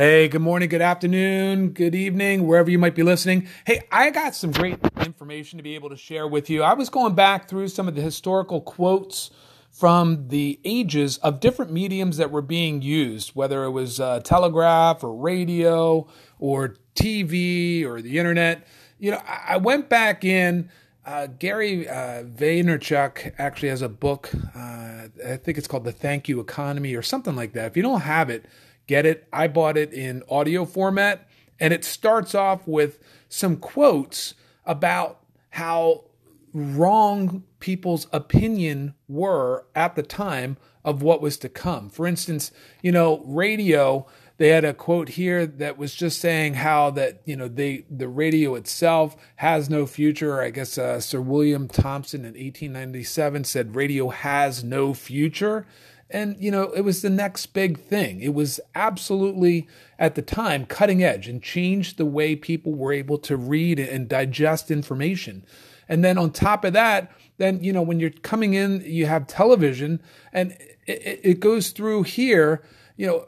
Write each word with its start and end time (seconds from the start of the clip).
Hey, 0.00 0.28
good 0.28 0.40
morning, 0.40 0.70
good 0.70 0.80
afternoon, 0.80 1.72
good 1.72 1.94
evening, 1.94 2.46
wherever 2.46 2.70
you 2.70 2.78
might 2.78 2.94
be 2.94 3.02
listening. 3.02 3.46
Hey, 3.66 3.82
I 3.92 4.08
got 4.08 4.34
some 4.34 4.50
great 4.50 4.78
information 5.04 5.58
to 5.58 5.62
be 5.62 5.74
able 5.74 5.90
to 5.90 5.96
share 5.98 6.26
with 6.26 6.48
you. 6.48 6.62
I 6.62 6.72
was 6.72 6.88
going 6.88 7.14
back 7.14 7.50
through 7.50 7.68
some 7.68 7.86
of 7.86 7.94
the 7.94 8.00
historical 8.00 8.62
quotes 8.62 9.30
from 9.70 10.28
the 10.28 10.58
ages 10.64 11.18
of 11.18 11.38
different 11.38 11.70
mediums 11.70 12.16
that 12.16 12.30
were 12.30 12.40
being 12.40 12.80
used, 12.80 13.32
whether 13.32 13.62
it 13.64 13.72
was 13.72 14.00
uh, 14.00 14.20
telegraph 14.20 15.04
or 15.04 15.14
radio 15.14 16.08
or 16.38 16.76
TV 16.94 17.84
or 17.84 18.00
the 18.00 18.18
internet. 18.18 18.66
You 18.98 19.10
know, 19.10 19.20
I, 19.26 19.58
went 19.58 19.90
back 19.90 20.24
in. 20.24 20.70
Uh, 21.04 21.26
Gary 21.26 21.86
uh, 21.86 22.24
Vaynerchuk 22.24 23.34
actually 23.36 23.68
has 23.68 23.82
a 23.82 23.88
book. 23.90 24.30
Uh, 24.56 25.08
I 25.26 25.36
think 25.36 25.58
it's 25.58 25.68
called 25.68 25.84
The 25.84 25.92
Thank 25.92 26.26
You 26.26 26.40
Economy 26.40 26.94
or 26.94 27.02
something 27.02 27.36
like 27.36 27.52
that. 27.52 27.66
If 27.66 27.76
you 27.76 27.82
don't 27.82 28.00
have 28.00 28.30
it, 28.30 28.46
get 28.90 29.06
it. 29.06 29.28
I 29.32 29.46
bought 29.46 29.76
it 29.76 29.92
in 29.92 30.24
audio 30.28 30.64
format, 30.64 31.28
and 31.60 31.72
it 31.72 31.84
starts 31.84 32.34
off 32.34 32.66
with 32.66 32.98
some 33.28 33.56
quotes 33.56 34.34
about 34.66 35.20
how 35.50 36.06
wrong 36.52 37.44
people's 37.60 38.08
opinion 38.12 38.94
were 39.06 39.64
at 39.76 39.94
the 39.94 40.02
time 40.02 40.56
of 40.84 41.02
what 41.02 41.22
was 41.22 41.38
to 41.38 41.48
come. 41.48 41.88
For 41.88 42.04
instance, 42.04 42.50
you 42.82 42.90
know, 42.90 43.22
radio, 43.24 44.08
they 44.38 44.48
had 44.48 44.64
a 44.64 44.74
quote 44.74 45.10
here 45.10 45.46
that 45.46 45.78
was 45.78 45.94
just 45.94 46.18
saying 46.18 46.54
how 46.54 46.90
that, 46.90 47.22
you 47.24 47.36
know, 47.36 47.46
they 47.46 47.84
the 47.88 48.08
radio 48.08 48.56
itself 48.56 49.16
has 49.36 49.70
no 49.70 49.86
future. 49.86 50.42
I 50.42 50.50
guess 50.50 50.76
uh, 50.76 50.98
Sir 50.98 51.20
William 51.20 51.68
Thomson 51.68 52.22
in 52.22 52.32
1897 52.32 53.44
said 53.44 53.76
radio 53.76 54.08
has 54.08 54.64
no 54.64 54.94
future. 54.94 55.64
And, 56.12 56.36
you 56.40 56.50
know, 56.50 56.72
it 56.72 56.80
was 56.80 57.02
the 57.02 57.10
next 57.10 57.46
big 57.46 57.78
thing. 57.78 58.20
It 58.20 58.34
was 58.34 58.60
absolutely, 58.74 59.68
at 59.98 60.16
the 60.16 60.22
time, 60.22 60.66
cutting 60.66 61.02
edge 61.02 61.28
and 61.28 61.42
changed 61.42 61.96
the 61.96 62.06
way 62.06 62.34
people 62.34 62.74
were 62.74 62.92
able 62.92 63.18
to 63.18 63.36
read 63.36 63.78
and 63.78 64.08
digest 64.08 64.70
information. 64.70 65.44
And 65.88 66.04
then 66.04 66.18
on 66.18 66.32
top 66.32 66.64
of 66.64 66.72
that, 66.72 67.12
then, 67.38 67.62
you 67.62 67.72
know, 67.72 67.82
when 67.82 68.00
you're 68.00 68.10
coming 68.10 68.54
in, 68.54 68.82
you 68.84 69.06
have 69.06 69.26
television 69.26 70.00
and 70.32 70.56
it, 70.86 71.20
it 71.22 71.40
goes 71.40 71.70
through 71.70 72.04
here, 72.04 72.62
you 72.96 73.06
know, 73.06 73.26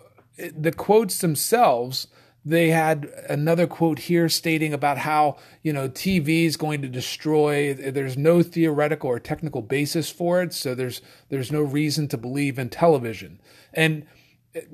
the 0.57 0.73
quotes 0.73 1.21
themselves 1.21 2.09
they 2.45 2.71
had 2.71 3.05
another 3.29 3.67
quote 3.67 4.01
here 4.01 4.29
stating 4.29 4.73
about 4.73 4.99
how 4.99 5.37
you 5.63 5.73
know 5.73 5.89
TV 5.89 6.45
is 6.45 6.57
going 6.57 6.83
to 6.83 6.89
destroy. 6.89 7.73
There's 7.73 8.17
no 8.17 8.43
theoretical 8.43 9.11
or 9.11 9.21
technical 9.21 9.63
basis 9.63 10.11
for 10.11 10.43
it, 10.43 10.53
so 10.53 10.75
there's 10.75 11.01
there's 11.29 11.53
no 11.53 11.63
reason 11.63 12.09
to 12.09 12.19
believe 12.19 12.59
in 12.59 12.69
television. 12.69 13.41
And 13.73 14.07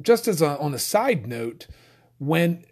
just 0.00 0.26
as 0.26 0.40
a, 0.40 0.58
on 0.58 0.74
a 0.74 0.78
side 0.78 1.26
note, 1.26 1.66
when 2.18 2.64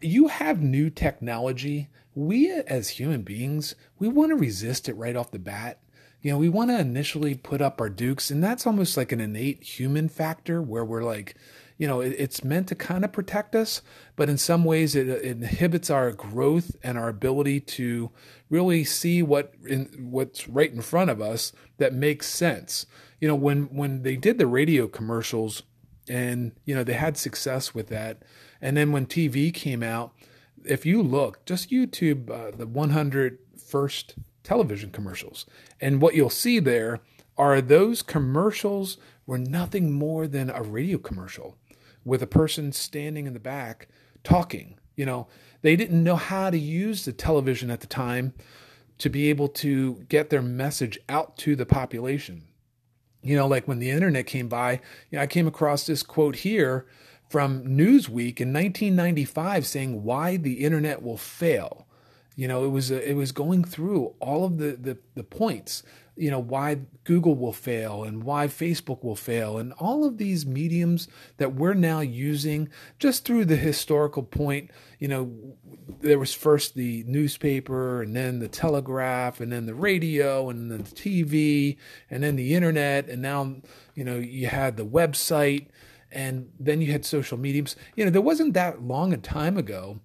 you 0.00 0.28
have 0.28 0.60
new 0.60 0.90
technology, 0.90 1.88
we 2.14 2.50
as 2.52 2.90
human 2.90 3.22
beings 3.22 3.74
we 3.98 4.08
want 4.08 4.30
to 4.30 4.36
resist 4.36 4.88
it 4.88 4.96
right 4.96 5.16
off 5.16 5.30
the 5.30 5.38
bat. 5.38 5.78
You 6.20 6.32
know, 6.32 6.38
we 6.38 6.48
want 6.48 6.70
to 6.70 6.78
initially 6.78 7.34
put 7.34 7.60
up 7.60 7.80
our 7.80 7.88
dukes, 7.88 8.30
and 8.30 8.44
that's 8.44 8.66
almost 8.66 8.96
like 8.96 9.12
an 9.12 9.20
innate 9.20 9.62
human 9.62 10.08
factor 10.08 10.62
where 10.62 10.84
we're 10.84 11.02
like, 11.02 11.36
you 11.82 11.88
know, 11.88 12.00
it, 12.00 12.14
it's 12.16 12.44
meant 12.44 12.68
to 12.68 12.76
kind 12.76 13.04
of 13.04 13.10
protect 13.10 13.56
us, 13.56 13.82
but 14.14 14.28
in 14.28 14.38
some 14.38 14.62
ways 14.62 14.94
it, 14.94 15.08
it, 15.08 15.24
inhibits 15.24 15.90
our 15.90 16.12
growth 16.12 16.76
and 16.80 16.96
our 16.96 17.08
ability 17.08 17.58
to 17.58 18.12
really 18.48 18.84
see 18.84 19.20
what 19.20 19.52
in, 19.66 19.86
what's 19.98 20.46
right 20.46 20.72
in 20.72 20.80
front 20.80 21.10
of 21.10 21.20
us 21.20 21.52
that 21.78 21.92
makes 21.92 22.28
sense. 22.28 22.86
You 23.20 23.26
know, 23.26 23.34
when 23.34 23.64
when 23.74 24.04
they 24.04 24.14
did 24.14 24.38
the 24.38 24.46
radio 24.46 24.86
commercials, 24.86 25.64
and 26.08 26.52
you 26.64 26.72
know 26.72 26.84
they 26.84 26.92
had 26.92 27.16
success 27.16 27.74
with 27.74 27.88
that, 27.88 28.22
and 28.60 28.76
then 28.76 28.92
when 28.92 29.04
TV 29.04 29.52
came 29.52 29.82
out, 29.82 30.12
if 30.64 30.86
you 30.86 31.02
look, 31.02 31.44
just 31.46 31.70
YouTube 31.70 32.30
uh, 32.30 32.56
the 32.56 32.68
100 32.68 33.40
first 33.58 34.14
television 34.44 34.90
commercials, 34.90 35.46
and 35.80 36.00
what 36.00 36.14
you'll 36.14 36.30
see 36.30 36.60
there 36.60 37.00
are 37.36 37.60
those 37.60 38.02
commercials 38.02 38.98
were 39.26 39.38
nothing 39.38 39.90
more 39.90 40.28
than 40.28 40.48
a 40.48 40.62
radio 40.62 40.98
commercial 40.98 41.56
with 42.04 42.22
a 42.22 42.26
person 42.26 42.72
standing 42.72 43.26
in 43.26 43.32
the 43.32 43.40
back 43.40 43.88
talking. 44.24 44.78
You 44.96 45.06
know, 45.06 45.28
they 45.62 45.76
didn't 45.76 46.02
know 46.02 46.16
how 46.16 46.50
to 46.50 46.58
use 46.58 47.04
the 47.04 47.12
television 47.12 47.70
at 47.70 47.80
the 47.80 47.86
time 47.86 48.34
to 48.98 49.08
be 49.08 49.30
able 49.30 49.48
to 49.48 50.04
get 50.08 50.30
their 50.30 50.42
message 50.42 50.98
out 51.08 51.36
to 51.38 51.56
the 51.56 51.66
population. 51.66 52.42
You 53.22 53.36
know, 53.36 53.46
like 53.46 53.66
when 53.66 53.78
the 53.78 53.90
internet 53.90 54.26
came 54.26 54.48
by, 54.48 54.80
you 55.10 55.16
know, 55.16 55.22
I 55.22 55.26
came 55.26 55.46
across 55.46 55.86
this 55.86 56.02
quote 56.02 56.36
here 56.36 56.86
from 57.28 57.64
Newsweek 57.64 58.40
in 58.40 58.52
1995 58.52 59.66
saying 59.66 60.02
why 60.02 60.36
the 60.36 60.64
internet 60.64 61.02
will 61.02 61.16
fail. 61.16 61.86
You 62.36 62.48
know, 62.48 62.64
it 62.64 62.68
was 62.68 62.90
uh, 62.90 62.96
it 62.96 63.14
was 63.14 63.32
going 63.32 63.64
through 63.64 64.14
all 64.20 64.44
of 64.44 64.58
the, 64.58 64.72
the 64.72 64.98
the 65.14 65.24
points 65.24 65.82
you 66.16 66.30
know 66.30 66.38
why 66.38 66.78
Google 67.04 67.34
will 67.34 67.52
fail 67.52 68.04
and 68.04 68.22
why 68.22 68.46
Facebook 68.46 69.02
will 69.02 69.16
fail 69.16 69.56
and 69.56 69.72
all 69.78 70.04
of 70.04 70.18
these 70.18 70.44
mediums 70.44 71.08
that 71.38 71.54
we're 71.54 71.72
now 71.74 72.00
using 72.00 72.68
just 72.98 73.24
through 73.24 73.46
the 73.46 73.56
historical 73.56 74.22
point 74.22 74.70
you 74.98 75.08
know 75.08 75.32
there 76.00 76.18
was 76.18 76.34
first 76.34 76.74
the 76.74 77.02
newspaper 77.06 78.02
and 78.02 78.14
then 78.14 78.40
the 78.40 78.48
telegraph 78.48 79.40
and 79.40 79.50
then 79.50 79.64
the 79.64 79.74
radio 79.74 80.50
and 80.50 80.70
then 80.70 80.82
the 80.82 80.84
TV 80.84 81.78
and 82.10 82.22
then 82.22 82.36
the 82.36 82.54
internet 82.54 83.08
and 83.08 83.22
now 83.22 83.56
you 83.94 84.04
know 84.04 84.16
you 84.16 84.48
had 84.48 84.76
the 84.76 84.86
website 84.86 85.68
and 86.10 86.50
then 86.60 86.82
you 86.82 86.92
had 86.92 87.06
social 87.06 87.38
mediums. 87.38 87.74
You 87.96 88.04
know 88.04 88.10
there 88.10 88.20
wasn't 88.20 88.52
that 88.54 88.82
long 88.82 89.12
a 89.12 89.16
time 89.16 89.56
ago 89.56 90.00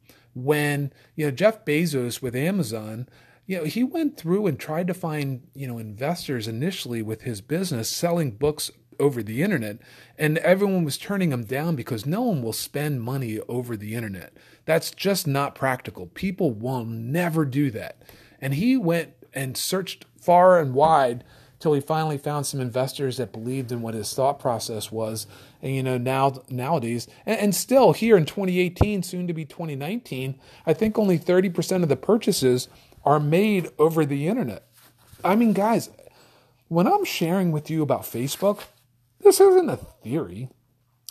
when 0.46 0.92
you 1.16 1.26
know 1.26 1.32
Jeff 1.32 1.66
Bezos 1.66 2.22
with 2.22 2.36
Amazon 2.36 3.08
you 3.48 3.58
know, 3.58 3.64
he 3.64 3.84
went 3.84 4.18
through 4.18 4.46
and 4.46 4.60
tried 4.60 4.88
to 4.88 4.94
find, 4.94 5.48
you 5.56 5.68
know, 5.68 5.78
investors 5.78 6.50
initially 6.50 7.02
with 7.02 7.22
his 7.22 7.40
business 7.40 7.88
selling 7.88 8.32
books 8.32 8.70
over 9.00 9.24
the 9.24 9.42
internet, 9.42 9.78
and 10.18 10.38
everyone 10.40 10.84
was 10.84 10.98
turning 10.98 11.32
him 11.32 11.46
down 11.46 11.76
because 11.76 12.06
no 12.06 12.24
one 12.24 12.42
will 12.42 12.54
spend 12.54 13.02
money 13.02 13.40
over 13.48 13.78
the 13.78 13.96
internet. 13.96 14.34
That's 14.66 14.92
just 14.92 15.28
not 15.28 15.56
practical. 15.56 16.08
People 16.08 16.52
will 16.52 16.84
never 16.84 17.46
do 17.46 17.72
that. 17.72 18.02
And 18.42 18.56
he 18.56 18.76
went 18.76 19.14
and 19.34 19.56
searched 19.56 20.06
far 20.20 20.60
and 20.60 20.74
wide 20.74 21.24
till 21.60 21.74
he 21.74 21.82
finally 21.82 22.18
found 22.18 22.46
some 22.46 22.60
investors 22.60 23.18
that 23.18 23.32
believed 23.32 23.72
in 23.72 23.82
what 23.82 23.94
his 23.94 24.14
thought 24.14 24.40
process 24.40 24.92
was. 24.92 25.28
And 25.62 25.76
you 25.76 25.84
know, 25.84 25.98
now 25.98 26.44
nowadays, 26.50 27.08
and, 27.26 27.40
and 27.40 27.56
still 27.56 27.94
here 27.94 28.18
in 28.18 28.26
2018, 28.26 29.04
soon 29.04 29.28
to 29.28 29.34
be 29.34 29.46
2019, 29.46 30.40
I 30.66 30.74
think 30.74 30.98
only 30.98 31.18
30% 31.18 31.84
of 31.84 31.90
the 31.90 31.96
purchases 31.96 32.68
are 33.04 33.20
made 33.20 33.70
over 33.80 34.06
the 34.06 34.28
internet. 34.28 34.68
I 35.24 35.36
mean, 35.36 35.54
guys, 35.54 35.90
when 36.68 36.88
I'm 36.88 37.06
sharing 37.06 37.52
with 37.52 37.70
you 37.70 37.82
about 37.82 38.04
Facebook, 38.04 38.64
this 39.22 39.40
isn't 39.40 39.70
a 39.70 39.78
theory. 39.78 40.50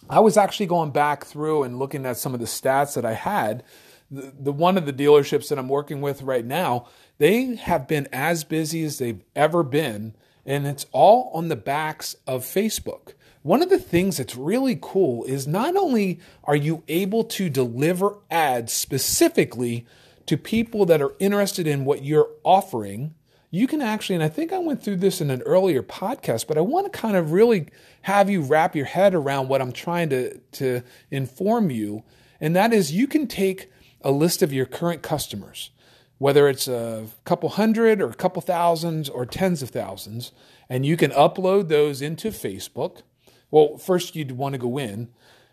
I 0.08 0.20
was 0.20 0.36
actually 0.36 0.66
going 0.66 0.90
back 0.90 1.24
through 1.24 1.64
and 1.64 1.78
looking 1.78 2.06
at 2.06 2.16
some 2.16 2.34
of 2.34 2.40
the 2.40 2.46
stats 2.46 2.94
that 2.94 3.04
I 3.04 3.14
had. 3.14 3.64
The, 4.10 4.32
the 4.38 4.52
one 4.52 4.78
of 4.78 4.86
the 4.86 4.92
dealerships 4.92 5.48
that 5.48 5.58
I'm 5.58 5.68
working 5.68 6.00
with 6.00 6.22
right 6.22 6.44
now, 6.44 6.86
they 7.18 7.56
have 7.56 7.88
been 7.88 8.06
as 8.12 8.44
busy 8.44 8.84
as 8.84 8.98
they've 8.98 9.24
ever 9.34 9.64
been, 9.64 10.14
and 10.46 10.66
it's 10.66 10.86
all 10.92 11.30
on 11.34 11.48
the 11.48 11.56
backs 11.56 12.16
of 12.26 12.44
Facebook. 12.44 13.12
One 13.42 13.62
of 13.62 13.68
the 13.68 13.78
things 13.78 14.16
that's 14.16 14.34
really 14.34 14.78
cool 14.80 15.24
is 15.24 15.46
not 15.46 15.76
only 15.76 16.20
are 16.44 16.56
you 16.56 16.82
able 16.88 17.24
to 17.24 17.50
deliver 17.50 18.18
ads 18.30 18.72
specifically 18.72 19.86
to 20.26 20.36
people 20.36 20.86
that 20.86 21.02
are 21.02 21.14
interested 21.18 21.66
in 21.66 21.84
what 21.84 22.04
you're 22.04 22.30
offering, 22.42 23.14
you 23.50 23.66
can 23.66 23.80
actually, 23.80 24.16
and 24.16 24.24
I 24.24 24.28
think 24.28 24.52
I 24.52 24.58
went 24.58 24.82
through 24.82 24.96
this 24.96 25.20
in 25.20 25.30
an 25.30 25.42
earlier 25.42 25.82
podcast, 25.82 26.46
but 26.46 26.58
I 26.58 26.62
want 26.62 26.92
to 26.92 26.98
kind 26.98 27.16
of 27.16 27.32
really 27.32 27.68
have 28.02 28.28
you 28.28 28.42
wrap 28.42 28.74
your 28.74 28.86
head 28.86 29.14
around 29.14 29.48
what 29.48 29.62
I'm 29.62 29.72
trying 29.72 30.10
to, 30.10 30.38
to 30.52 30.82
inform 31.10 31.70
you. 31.70 32.02
And 32.40 32.54
that 32.56 32.72
is 32.72 32.92
you 32.92 33.06
can 33.06 33.26
take 33.26 33.70
a 34.02 34.10
list 34.10 34.42
of 34.42 34.52
your 34.52 34.66
current 34.66 35.02
customers, 35.02 35.70
whether 36.18 36.48
it's 36.48 36.66
a 36.66 37.06
couple 37.24 37.50
hundred 37.50 38.00
or 38.00 38.08
a 38.08 38.14
couple 38.14 38.40
thousands 38.42 39.08
or 39.08 39.26
tens 39.26 39.62
of 39.62 39.70
thousands, 39.70 40.32
and 40.68 40.86
you 40.86 40.96
can 40.96 41.10
upload 41.10 41.68
those 41.68 42.00
into 42.00 42.28
Facebook. 42.28 43.02
Well, 43.50 43.76
first 43.76 44.16
you'd 44.16 44.32
want 44.32 44.54
to 44.54 44.58
go 44.58 44.78
in 44.78 45.08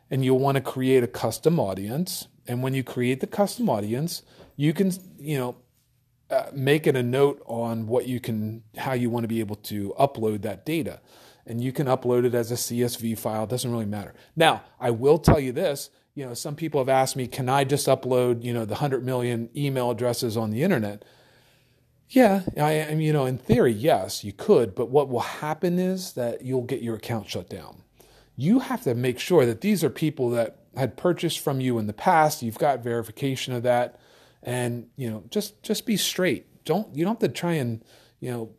and 0.10 0.24
you'll 0.24 0.40
want 0.40 0.56
to 0.56 0.62
create 0.62 1.04
a 1.04 1.08
custom 1.08 1.60
audience. 1.60 2.28
And 2.48 2.64
when 2.64 2.74
you 2.74 2.84
create 2.84 3.20
the 3.20 3.28
custom 3.28 3.70
audience, 3.70 4.24
you 4.56 4.74
can, 4.74 4.92
you 5.18 5.38
know, 5.38 5.56
uh, 6.30 6.50
make 6.54 6.88
it 6.88 6.96
a 6.96 7.04
note 7.04 7.42
on 7.46 7.88
what 7.88 8.08
you 8.08 8.20
can, 8.20 8.64
how 8.78 8.94
you 8.94 9.10
want 9.10 9.24
to 9.24 9.28
be 9.28 9.40
able 9.40 9.56
to 9.58 9.94
upload 10.00 10.42
that 10.42 10.66
data. 10.66 11.00
And 11.46 11.62
you 11.62 11.72
can 11.72 11.88
upload 11.88 12.26
it 12.26 12.34
as 12.34 12.52
a 12.52 12.56
CSV 12.56 13.18
file, 13.20 13.44
it 13.44 13.50
doesn't 13.50 13.72
really 13.72 13.86
matter. 13.86 14.14
Now, 14.36 14.64
I 14.80 14.92
will 14.92 15.20
tell 15.20 15.40
you 15.40 15.52
this, 15.52 15.90
you 16.16 16.26
know, 16.26 16.34
some 16.34 16.56
people 16.56 16.80
have 16.80 16.90
asked 16.90 17.16
me, 17.16 17.28
can 17.28 17.50
I 17.50 17.64
just 17.64 17.88
upload, 17.88 18.44
you 18.44 18.54
know, 18.54 18.66
the 18.66 18.76
100 18.76 19.04
million 19.04 19.50
email 19.56 19.90
addresses 19.90 20.38
on 20.38 20.52
the 20.52 20.64
internet? 20.64 21.04
Yeah, 22.10 22.44
I 22.58 22.74
am, 22.74 23.02
you 23.02 23.12
know, 23.12 23.26
in 23.26 23.40
theory, 23.40 23.72
yes, 23.72 24.24
you 24.24 24.34
could, 24.34 24.76
but 24.76 24.90
what 24.90 25.10
will 25.10 25.22
happen 25.22 25.80
is 25.80 26.14
that 26.14 26.44
you'll 26.44 26.62
get 26.62 26.84
your 26.84 26.96
account 26.96 27.28
shut 27.28 27.50
down. 27.50 27.82
You 28.36 28.60
have 28.60 28.84
to 28.84 28.94
make 28.94 29.18
sure 29.18 29.46
that 29.46 29.62
these 29.62 29.84
are 29.84 29.90
people 29.90 30.30
that 30.32 30.58
had 30.76 30.98
purchased 30.98 31.40
from 31.40 31.60
you 31.60 31.80
in 31.80 31.88
the 31.88 31.94
past. 31.94 32.44
You've 32.44 32.58
got 32.58 32.84
verification 32.84 33.54
of 33.54 33.64
that, 33.64 34.00
and 34.42 34.88
you 34.96 35.10
know 35.10 35.24
just 35.30 35.62
just 35.64 35.86
be 35.86 35.98
straight. 35.98 36.66
Don't 36.66 36.96
you 36.96 37.06
don't 37.06 37.22
have 37.22 37.32
to 37.32 37.36
try 37.36 37.54
and 37.54 37.84
you 38.20 38.32
know 38.32 38.50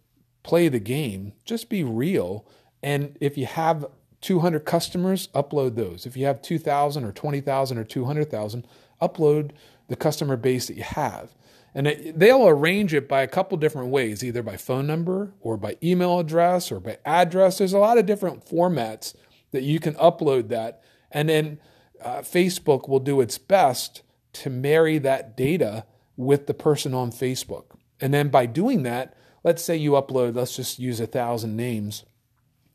play 0.43 0.69
the 0.69 0.79
game. 0.79 1.33
Just 1.45 1.69
be 1.69 1.83
real. 1.83 2.47
And 2.83 3.17
if 3.21 3.37
you 3.37 3.47
have 3.47 3.87
200 4.25 4.65
customers, 4.65 5.29
upload 5.35 5.75
those. 5.75 6.07
If 6.07 6.17
you 6.17 6.25
have 6.25 6.41
2,000 6.41 7.05
or 7.05 7.13
20,000 7.13 7.77
or 7.77 7.85
200,000, 7.85 8.67
upload 9.03 9.51
the 9.89 9.97
customer 9.97 10.39
base 10.39 10.67
that 10.67 10.79
you 10.79 10.83
have. 10.83 11.35
And 11.75 11.87
it, 11.87 12.19
they'll 12.19 12.49
arrange 12.49 12.95
it 12.95 13.07
by 13.07 13.21
a 13.21 13.29
couple 13.29 13.59
different 13.59 13.91
ways, 13.91 14.25
either 14.25 14.43
by 14.43 14.57
phone 14.57 14.87
number 14.87 15.35
or 15.43 15.59
by 15.59 15.77
email 15.83 16.19
address 16.19 16.73
or 16.73 16.81
by 16.81 16.97
address. 17.05 17.59
There's 17.59 17.75
a 17.75 17.79
lot 17.79 17.99
of 17.99 18.07
different 18.07 18.47
formats 18.47 19.15
that 19.51 19.63
you 19.63 19.79
can 19.79 19.93
upload 19.97 20.49
that. 20.49 20.83
And 21.11 21.29
then 21.29 21.59
uh, 22.03 22.21
Facebook 22.21 22.89
will 22.89 23.01
do 23.01 23.21
its 23.21 23.37
best 23.37 24.01
to 24.35 24.49
marry 24.49 24.97
that 24.99 25.37
data 25.37 25.85
with 26.17 26.47
the 26.47 26.55
person 26.55 26.95
on 26.95 27.11
Facebook. 27.11 27.77
And 28.01 28.15
then 28.15 28.31
by 28.31 28.47
doing 28.47 28.85
that, 28.85 29.15
let's 29.43 29.63
say 29.63 29.77
you 29.77 29.91
upload, 29.91 30.35
let's 30.35 30.57
just 30.57 30.79
use 30.79 30.99
a 30.99 31.07
thousand 31.07 31.57
names, 31.57 32.05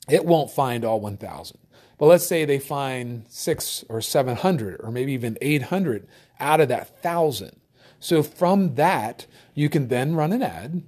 it 0.09 0.25
won't 0.25 0.51
find 0.51 0.83
all 0.83 1.00
1,000. 1.00 1.57
But 1.97 2.06
let's 2.06 2.25
say 2.25 2.45
they 2.45 2.59
find 2.59 3.25
six 3.27 3.83
or 3.89 4.01
700 4.01 4.79
or 4.81 4.91
maybe 4.91 5.11
even 5.13 5.38
800 5.41 6.07
out 6.39 6.61
of 6.61 6.69
that 6.69 7.01
thousand. 7.01 7.59
So 8.00 8.23
from 8.23 8.75
that, 8.75 9.25
you 9.53 9.69
can 9.69 9.89
then 9.89 10.15
run 10.15 10.31
an 10.31 10.41
ad. 10.41 10.83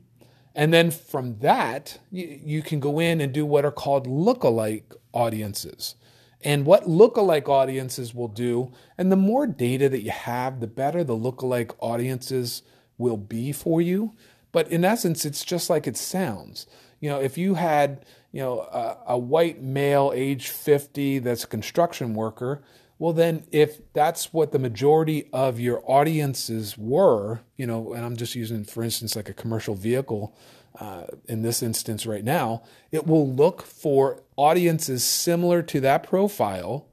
And 0.56 0.74
then 0.74 0.92
from 0.92 1.40
that, 1.40 2.00
you, 2.10 2.40
you 2.44 2.62
can 2.62 2.80
go 2.80 3.00
in 3.00 3.22
and 3.22 3.34
do 3.34 3.46
what 3.46 3.66
are 3.66 3.72
called 3.72 4.08
lookalike 4.08 4.96
audiences. 5.14 5.96
And 6.44 6.66
what 6.66 6.86
lookalike 6.86 7.48
audiences 7.48 8.16
will 8.16 8.28
do, 8.28 8.72
and 8.98 9.12
the 9.12 9.18
more 9.18 9.46
data 9.46 9.90
that 9.90 10.02
you 10.02 10.12
have, 10.12 10.60
the 10.60 10.68
better 10.68 11.04
the 11.04 11.16
lookalike 11.16 11.76
audiences 11.80 12.64
will 12.98 13.18
be 13.18 13.52
for 13.52 13.82
you. 13.82 14.14
But 14.52 14.68
in 14.70 14.84
essence, 14.84 15.24
it's 15.24 15.46
just 15.46 15.70
like 15.70 15.88
it 15.88 15.98
sounds. 15.98 16.66
You 17.00 17.10
know, 17.10 17.20
if 17.20 17.38
you 17.38 17.56
had, 17.56 18.06
you 18.32 18.42
know, 18.42 18.60
a, 18.60 18.98
a 19.08 19.18
white 19.18 19.62
male 19.62 20.12
age 20.16 20.50
50 20.50 21.20
that's 21.20 21.44
a 21.44 21.48
construction 21.48 22.14
worker, 22.14 22.64
well, 23.02 23.14
then, 23.14 23.46
if 23.52 23.82
that's 23.94 24.32
what 24.32 24.52
the 24.52 24.60
majority 24.60 25.28
of 25.34 25.60
your 25.60 25.82
audiences 25.90 26.78
were, 26.78 27.42
you 27.58 27.66
know, 27.66 27.94
and 27.94 28.06
I'm 28.06 28.16
just 28.16 28.36
using, 28.36 28.64
for 28.64 28.84
instance, 28.84 29.16
like 29.16 29.28
a 29.28 29.34
commercial 29.34 29.74
vehicle 29.74 30.38
uh, 30.80 31.06
in 31.28 31.42
this 31.42 31.64
instance 31.64 32.06
right 32.06 32.24
now, 32.24 32.62
it 32.92 33.08
will 33.08 33.28
look 33.28 33.64
for 33.64 34.22
audiences 34.36 35.04
similar 35.04 35.64
to 35.64 35.80
that 35.80 36.04
profile 36.04 36.90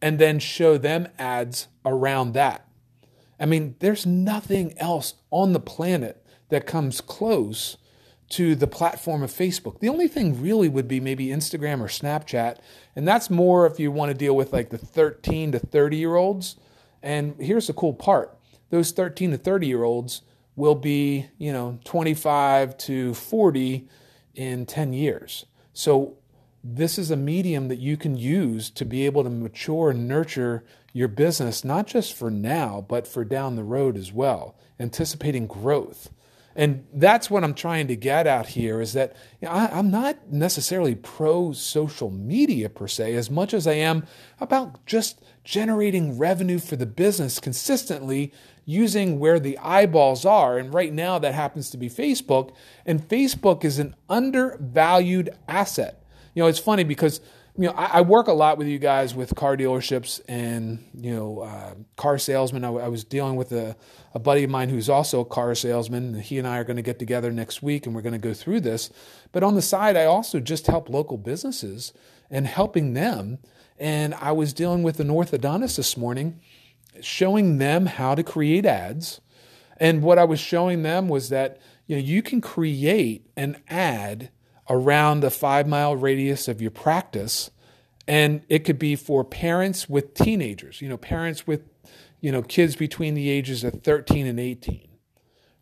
and 0.00 0.18
then 0.18 0.38
show 0.38 0.78
them 0.78 1.08
ads 1.18 1.68
around 1.84 2.32
that. 2.32 2.66
I 3.38 3.44
mean, 3.44 3.76
there's 3.80 4.06
nothing 4.06 4.72
else 4.78 5.16
on 5.30 5.52
the 5.52 5.60
planet 5.60 6.24
that 6.48 6.66
comes 6.66 7.02
close 7.02 7.76
to 8.32 8.54
the 8.54 8.66
platform 8.66 9.22
of 9.22 9.30
Facebook. 9.30 9.80
The 9.80 9.88
only 9.88 10.08
thing 10.08 10.40
really 10.40 10.68
would 10.68 10.88
be 10.88 11.00
maybe 11.00 11.26
Instagram 11.26 11.80
or 11.80 11.86
Snapchat, 11.86 12.58
and 12.96 13.06
that's 13.06 13.28
more 13.28 13.66
if 13.66 13.78
you 13.78 13.92
want 13.92 14.10
to 14.10 14.16
deal 14.16 14.34
with 14.34 14.52
like 14.52 14.70
the 14.70 14.78
13 14.78 15.52
to 15.52 15.58
30 15.58 15.96
year 15.96 16.16
olds. 16.16 16.56
And 17.02 17.34
here's 17.38 17.66
the 17.66 17.72
cool 17.72 17.94
part 17.94 18.36
those 18.70 18.90
13 18.90 19.32
to 19.32 19.38
30 19.38 19.66
year 19.66 19.84
olds 19.84 20.22
will 20.56 20.74
be, 20.74 21.28
you 21.38 21.52
know, 21.52 21.78
25 21.84 22.76
to 22.78 23.14
40 23.14 23.88
in 24.34 24.66
10 24.66 24.92
years. 24.92 25.46
So 25.74 26.16
this 26.64 26.98
is 26.98 27.10
a 27.10 27.16
medium 27.16 27.68
that 27.68 27.78
you 27.78 27.96
can 27.96 28.16
use 28.16 28.70
to 28.70 28.84
be 28.84 29.04
able 29.04 29.24
to 29.24 29.30
mature 29.30 29.90
and 29.90 30.08
nurture 30.08 30.64
your 30.92 31.08
business, 31.08 31.64
not 31.64 31.86
just 31.86 32.14
for 32.14 32.30
now, 32.30 32.84
but 32.86 33.06
for 33.06 33.24
down 33.24 33.56
the 33.56 33.64
road 33.64 33.96
as 33.96 34.12
well, 34.12 34.56
anticipating 34.78 35.46
growth. 35.46 36.10
And 36.54 36.84
that's 36.92 37.30
what 37.30 37.44
I'm 37.44 37.54
trying 37.54 37.88
to 37.88 37.96
get 37.96 38.26
at 38.26 38.48
here 38.48 38.80
is 38.80 38.92
that 38.92 39.16
you 39.40 39.48
know, 39.48 39.54
I, 39.54 39.78
am 39.78 39.90
not 39.90 40.30
necessarily 40.30 40.94
pro 40.94 41.52
social 41.52 42.10
media 42.10 42.68
per 42.68 42.86
se, 42.88 43.14
as 43.14 43.30
much 43.30 43.54
as 43.54 43.66
I 43.66 43.74
am 43.74 44.06
about 44.40 44.84
just 44.86 45.22
generating 45.44 46.18
revenue 46.18 46.58
for 46.58 46.76
the 46.76 46.86
business 46.86 47.40
consistently 47.40 48.32
using 48.64 49.18
where 49.18 49.40
the 49.40 49.58
eyeballs 49.58 50.24
are. 50.24 50.58
And 50.58 50.72
right 50.72 50.92
now, 50.92 51.18
that 51.18 51.34
happens 51.34 51.70
to 51.70 51.76
be 51.76 51.88
Facebook. 51.88 52.54
And 52.86 53.08
Facebook 53.08 53.64
is 53.64 53.78
an 53.78 53.96
undervalued 54.08 55.30
asset. 55.48 56.04
You 56.34 56.42
know, 56.42 56.48
it's 56.48 56.58
funny 56.58 56.84
because 56.84 57.20
you 57.56 57.66
know, 57.66 57.72
I, 57.72 57.98
I, 57.98 58.00
work 58.00 58.28
a 58.28 58.32
lot 58.32 58.56
with 58.56 58.66
you 58.66 58.78
guys 58.78 59.14
with 59.14 59.34
car 59.34 59.58
dealerships 59.58 60.22
and 60.26 60.88
you 60.94 61.14
know 61.14 61.40
uh, 61.40 61.74
car 61.96 62.16
salesmen. 62.16 62.64
I, 62.64 62.68
I, 62.68 62.88
was 62.88 63.04
dealing 63.04 63.36
with 63.36 63.52
a, 63.52 63.76
a 64.14 64.18
buddy 64.18 64.44
of 64.44 64.50
mine 64.50 64.70
who's 64.70 64.88
also 64.88 65.20
a 65.20 65.24
car 65.24 65.54
salesman. 65.54 66.20
He 66.20 66.38
and 66.38 66.48
I 66.48 66.58
are 66.58 66.64
going 66.64 66.76
to 66.76 66.82
get 66.82 66.98
together 66.98 67.30
next 67.30 67.62
week 67.62 67.84
and 67.84 67.94
we're 67.94 68.00
going 68.00 68.14
to 68.14 68.18
go 68.18 68.32
through 68.32 68.60
this. 68.60 68.90
But 69.32 69.42
on 69.42 69.54
the 69.54 69.62
side, 69.62 69.96
I 69.96 70.06
also 70.06 70.40
just 70.40 70.66
help 70.66 70.88
local 70.88 71.18
businesses 71.18 71.92
and 72.30 72.46
helping 72.46 72.94
them. 72.94 73.38
And 73.78 74.14
I 74.14 74.32
was 74.32 74.54
dealing 74.54 74.82
with 74.82 74.98
an 74.98 75.08
orthodontist 75.08 75.76
this 75.76 75.96
morning, 75.96 76.40
showing 77.02 77.58
them 77.58 77.84
how 77.84 78.14
to 78.14 78.22
create 78.22 78.64
ads. 78.64 79.20
And 79.76 80.02
what 80.02 80.18
I 80.18 80.24
was 80.24 80.40
showing 80.40 80.84
them 80.84 81.08
was 81.08 81.28
that 81.28 81.60
you 81.86 81.96
know 81.96 82.02
you 82.02 82.22
can 82.22 82.40
create 82.40 83.26
an 83.36 83.58
ad 83.68 84.30
around 84.68 85.20
the 85.20 85.30
five 85.30 85.66
mile 85.66 85.96
radius 85.96 86.48
of 86.48 86.60
your 86.60 86.70
practice. 86.70 87.50
And 88.06 88.42
it 88.48 88.60
could 88.60 88.78
be 88.78 88.96
for 88.96 89.24
parents 89.24 89.88
with 89.88 90.14
teenagers, 90.14 90.80
you 90.80 90.88
know, 90.88 90.96
parents 90.96 91.46
with, 91.46 91.62
you 92.20 92.32
know, 92.32 92.42
kids 92.42 92.74
between 92.76 93.14
the 93.14 93.30
ages 93.30 93.62
of 93.64 93.82
13 93.82 94.26
and 94.26 94.40
18. 94.40 94.88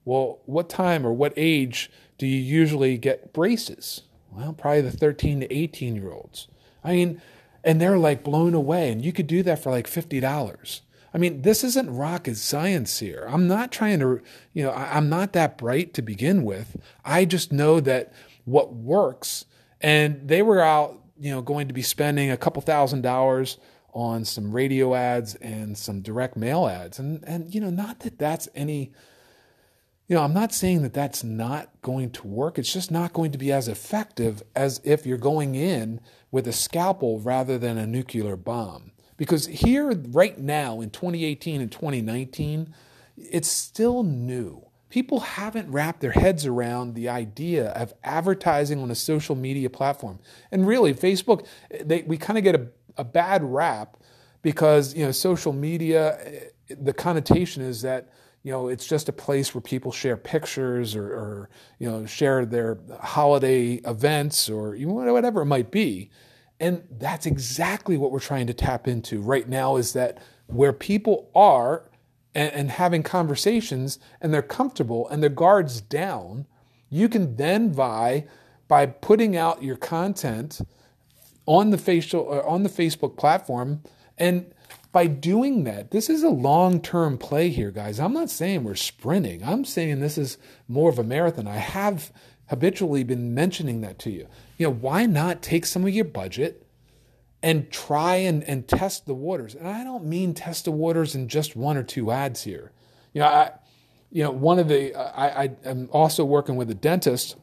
Well, 0.05 0.41
what 0.47 0.69
time 0.69 1.06
or 1.06 1.12
what 1.12 1.35
age 1.37 1.91
do 2.19 2.26
you 2.26 2.38
usually 2.38 2.97
get 2.97 3.32
braces? 3.32 4.02
Well, 4.31 4.52
probably 4.52 4.81
the 4.82 4.91
13 4.91 5.41
to 5.41 5.55
18 5.55 5.97
year 5.97 6.11
olds. 6.11 6.49
I 6.82 6.93
mean, 6.93 7.23
and 7.62 7.81
they're 7.81 7.99
like 7.99 8.25
blown 8.25 8.55
away. 8.55 8.91
And 8.91 9.05
you 9.05 9.12
could 9.12 9.26
do 9.26 9.43
that 9.43 9.62
for 9.62 9.70
like 9.70 9.87
$50. 9.87 10.81
I 11.12 11.19
mean, 11.19 11.43
this 11.43 11.64
isn't 11.64 11.94
rocket 11.94 12.37
science 12.37 13.00
here. 13.00 13.26
I'm 13.29 13.49
not 13.49 13.73
trying 13.73 13.99
to, 14.00 14.20
you 14.52 14.62
know, 14.62 14.70
I'm 14.73 15.08
not 15.08 15.32
that 15.32 15.58
bright 15.58 15.93
to 15.94 16.02
begin 16.02 16.44
with. 16.44 16.76
I 17.05 17.25
just 17.25 17.52
know 17.52 17.81
that 17.81 18.12
what 18.50 18.75
works. 18.75 19.44
And 19.81 20.29
they 20.29 20.43
were 20.43 20.61
out, 20.61 20.99
you 21.19 21.31
know, 21.31 21.43
going 21.43 21.69
to 21.69 21.75
be 21.75 21.82
spending 21.82 22.31
a 22.31 22.37
couple 22.37 22.62
thousand 22.62 23.02
dollars 23.02 23.58
on 23.93 24.25
some 24.25 24.52
radio 24.52 24.94
ads 24.94 25.35
and 25.37 25.76
some 25.76 26.00
direct 26.00 26.37
mail 26.37 26.67
ads. 26.67 26.99
And, 26.99 27.25
and, 27.26 27.55
you 27.55 27.61
know, 27.61 27.71
not 27.71 28.00
that 28.00 28.19
that's 28.19 28.49
any, 28.54 28.92
you 30.07 30.16
know, 30.16 30.23
I'm 30.23 30.35
not 30.35 30.52
saying 30.52 30.83
that 30.83 30.95
that's 30.95 31.25
not 31.25 31.71
going 31.83 32.11
to 32.12 32.26
work. 32.26 32.59
It's 32.59 32.73
just 32.73 32.90
not 32.90 33.12
going 33.12 33.33
to 33.33 33.38
be 33.38 33.52
as 33.52 33.69
effective 33.69 34.42
as 34.54 34.80
if 34.85 35.07
you're 35.07 35.19
going 35.19 35.54
in 35.54 36.00
with 36.30 36.47
a 36.47 36.52
scalpel 36.52 37.21
rather 37.21 37.59
than 37.59 37.78
a 37.78 37.87
nuclear 37.87 38.37
bomb. 38.37 38.92
Because 39.16 39.47
here, 39.47 39.92
right 40.09 40.38
now, 40.38 40.80
in 40.80 40.90
2018 40.90 41.61
and 41.61 41.71
2019, 41.71 42.73
it's 43.16 43.49
still 43.49 44.02
new 44.02 44.70
people 44.90 45.20
haven't 45.20 45.70
wrapped 45.70 46.00
their 46.00 46.11
heads 46.11 46.44
around 46.44 46.94
the 46.94 47.09
idea 47.09 47.70
of 47.70 47.94
advertising 48.04 48.82
on 48.82 48.90
a 48.90 48.94
social 48.94 49.37
media 49.37 49.70
platform. 49.70 50.18
And 50.50 50.66
really, 50.66 50.92
Facebook, 50.92 51.47
they, 51.82 52.02
we 52.02 52.18
kind 52.18 52.37
of 52.37 52.44
get 52.44 52.56
a, 52.56 52.66
a 52.99 53.04
bad 53.04 53.42
rap 53.42 53.97
because 54.42 54.94
you 54.94 55.04
know 55.04 55.12
social 55.12 55.52
media. 55.52 56.18
Eh, 56.20 56.40
the 56.80 56.92
connotation 56.92 57.62
is 57.62 57.82
that 57.82 58.11
you 58.42 58.52
know 58.52 58.68
it's 58.68 58.87
just 58.87 59.09
a 59.09 59.12
place 59.12 59.54
where 59.54 59.61
people 59.61 59.90
share 59.90 60.16
pictures 60.16 60.94
or, 60.94 61.06
or 61.06 61.50
you 61.78 61.90
know 61.90 62.06
share 62.06 62.44
their 62.44 62.78
holiday 63.00 63.75
events 63.85 64.49
or 64.49 64.76
whatever 64.76 65.42
it 65.42 65.47
might 65.47 65.70
be. 65.70 66.11
And 66.59 66.82
that's 66.90 67.25
exactly 67.25 67.97
what 67.97 68.12
we're 68.12 68.20
trying 68.20 68.47
to 68.49 68.54
tap 68.54 68.87
into 68.87 69.20
right 69.20 69.49
now. 69.49 69.76
Is 69.76 69.94
that 69.94 70.18
where 70.47 70.73
people 70.73 71.30
are 71.35 71.89
and, 72.35 72.53
and 72.53 72.71
having 72.71 73.03
conversations 73.03 73.99
and 74.21 74.33
they're 74.33 74.43
comfortable 74.43 75.09
and 75.09 75.23
their 75.23 75.31
guards 75.31 75.81
down, 75.81 76.47
you 76.89 77.09
can 77.09 77.37
then 77.37 77.73
vie 77.73 78.27
by 78.69 78.87
putting 78.87 79.37
out 79.37 79.63
your 79.63 79.77
content 79.77 80.61
on 81.47 81.71
the 81.71 81.79
facial 81.79 82.23
or 82.23 82.45
uh, 82.45 82.49
on 82.49 82.63
the 82.63 82.69
Facebook 82.69 83.17
platform 83.17 83.83
and 84.19 84.53
by 84.93 85.07
doing 85.07 85.65
that, 85.65 85.93
this 85.93 86.11
is 86.11 86.23
a 86.23 86.29
long 86.29 86.81
term 86.81 87.17
play 87.17 87.49
here, 87.49 87.71
guys. 87.71 88.01
I'm 88.01 88.13
not 88.13 88.29
saying 88.29 88.65
we're 88.65 88.75
sprinting. 88.75 89.43
I'm 89.45 89.65
saying 89.65 90.01
this 90.01 90.19
is 90.19 90.37
more 90.69 90.91
of 90.91 90.99
a 90.99 91.05
marathon. 91.05 91.47
I 91.47 91.57
have 91.57 92.13
habitually 92.49 93.05
been 93.05 93.33
mentioning 93.33 93.81
that 93.83 93.99
to 94.01 94.11
you. 94.11 94.27
You 94.59 94.67
know, 94.67 94.75
why 94.75 95.07
not 95.07 95.43
take 95.43 95.65
some 95.65 95.85
of 95.85 95.91
your 95.91 96.05
budget 96.05 96.67
and 97.42 97.70
try 97.70 98.16
and, 98.16 98.44
and 98.44 98.68
test 98.68 99.06
the 99.06 99.14
waters. 99.14 99.54
And 99.54 99.68
I 99.68 99.85
don't 99.85 100.04
mean 100.04 100.35
test 100.35 100.66
the 100.66 100.73
waters 100.73 101.14
in 101.14 101.28
just 101.28 101.56
one 101.56 101.76
or 101.76 101.82
two 101.82 102.11
ads 102.11 102.42
here. 102.42 102.73
You 103.12 103.20
know, 103.20 103.26
I, 103.26 103.52
you 104.11 104.23
know, 104.23 104.30
one 104.30 104.59
of 104.59 104.68
the 104.68 104.94
I, 104.94 105.44
I 105.44 105.50
am 105.64 105.88
also 105.92 106.25
working 106.25 106.56
with 106.56 106.70
a 106.70 106.75
dentist, 106.75 107.37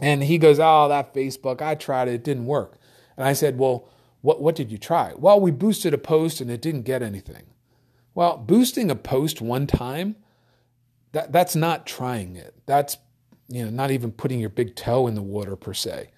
and 0.00 0.22
he 0.22 0.38
goes, 0.38 0.58
"Oh, 0.58 0.88
that 0.88 1.14
Facebook, 1.14 1.62
I 1.62 1.74
tried 1.74 2.08
it, 2.08 2.14
it 2.14 2.24
didn't 2.24 2.46
work." 2.46 2.78
And 3.16 3.26
I 3.26 3.32
said, 3.32 3.58
"Well, 3.58 3.88
what, 4.20 4.42
what 4.42 4.56
did 4.56 4.70
you 4.70 4.78
try? 4.78 5.14
Well, 5.16 5.40
we 5.40 5.50
boosted 5.50 5.94
a 5.94 5.98
post 5.98 6.40
and 6.40 6.50
it 6.50 6.60
didn't 6.60 6.82
get 6.82 7.02
anything. 7.02 7.46
Well, 8.14 8.36
boosting 8.36 8.90
a 8.90 8.96
post 8.96 9.40
one 9.40 9.66
time, 9.66 10.16
that, 11.12 11.32
that's 11.32 11.54
not 11.54 11.86
trying 11.86 12.36
it. 12.36 12.54
That's 12.66 12.98
you 13.48 13.64
know, 13.64 13.70
not 13.70 13.90
even 13.90 14.12
putting 14.12 14.40
your 14.40 14.50
big 14.50 14.74
toe 14.74 15.06
in 15.06 15.14
the 15.14 15.22
water 15.22 15.56
per 15.56 15.72
se. 15.72 16.10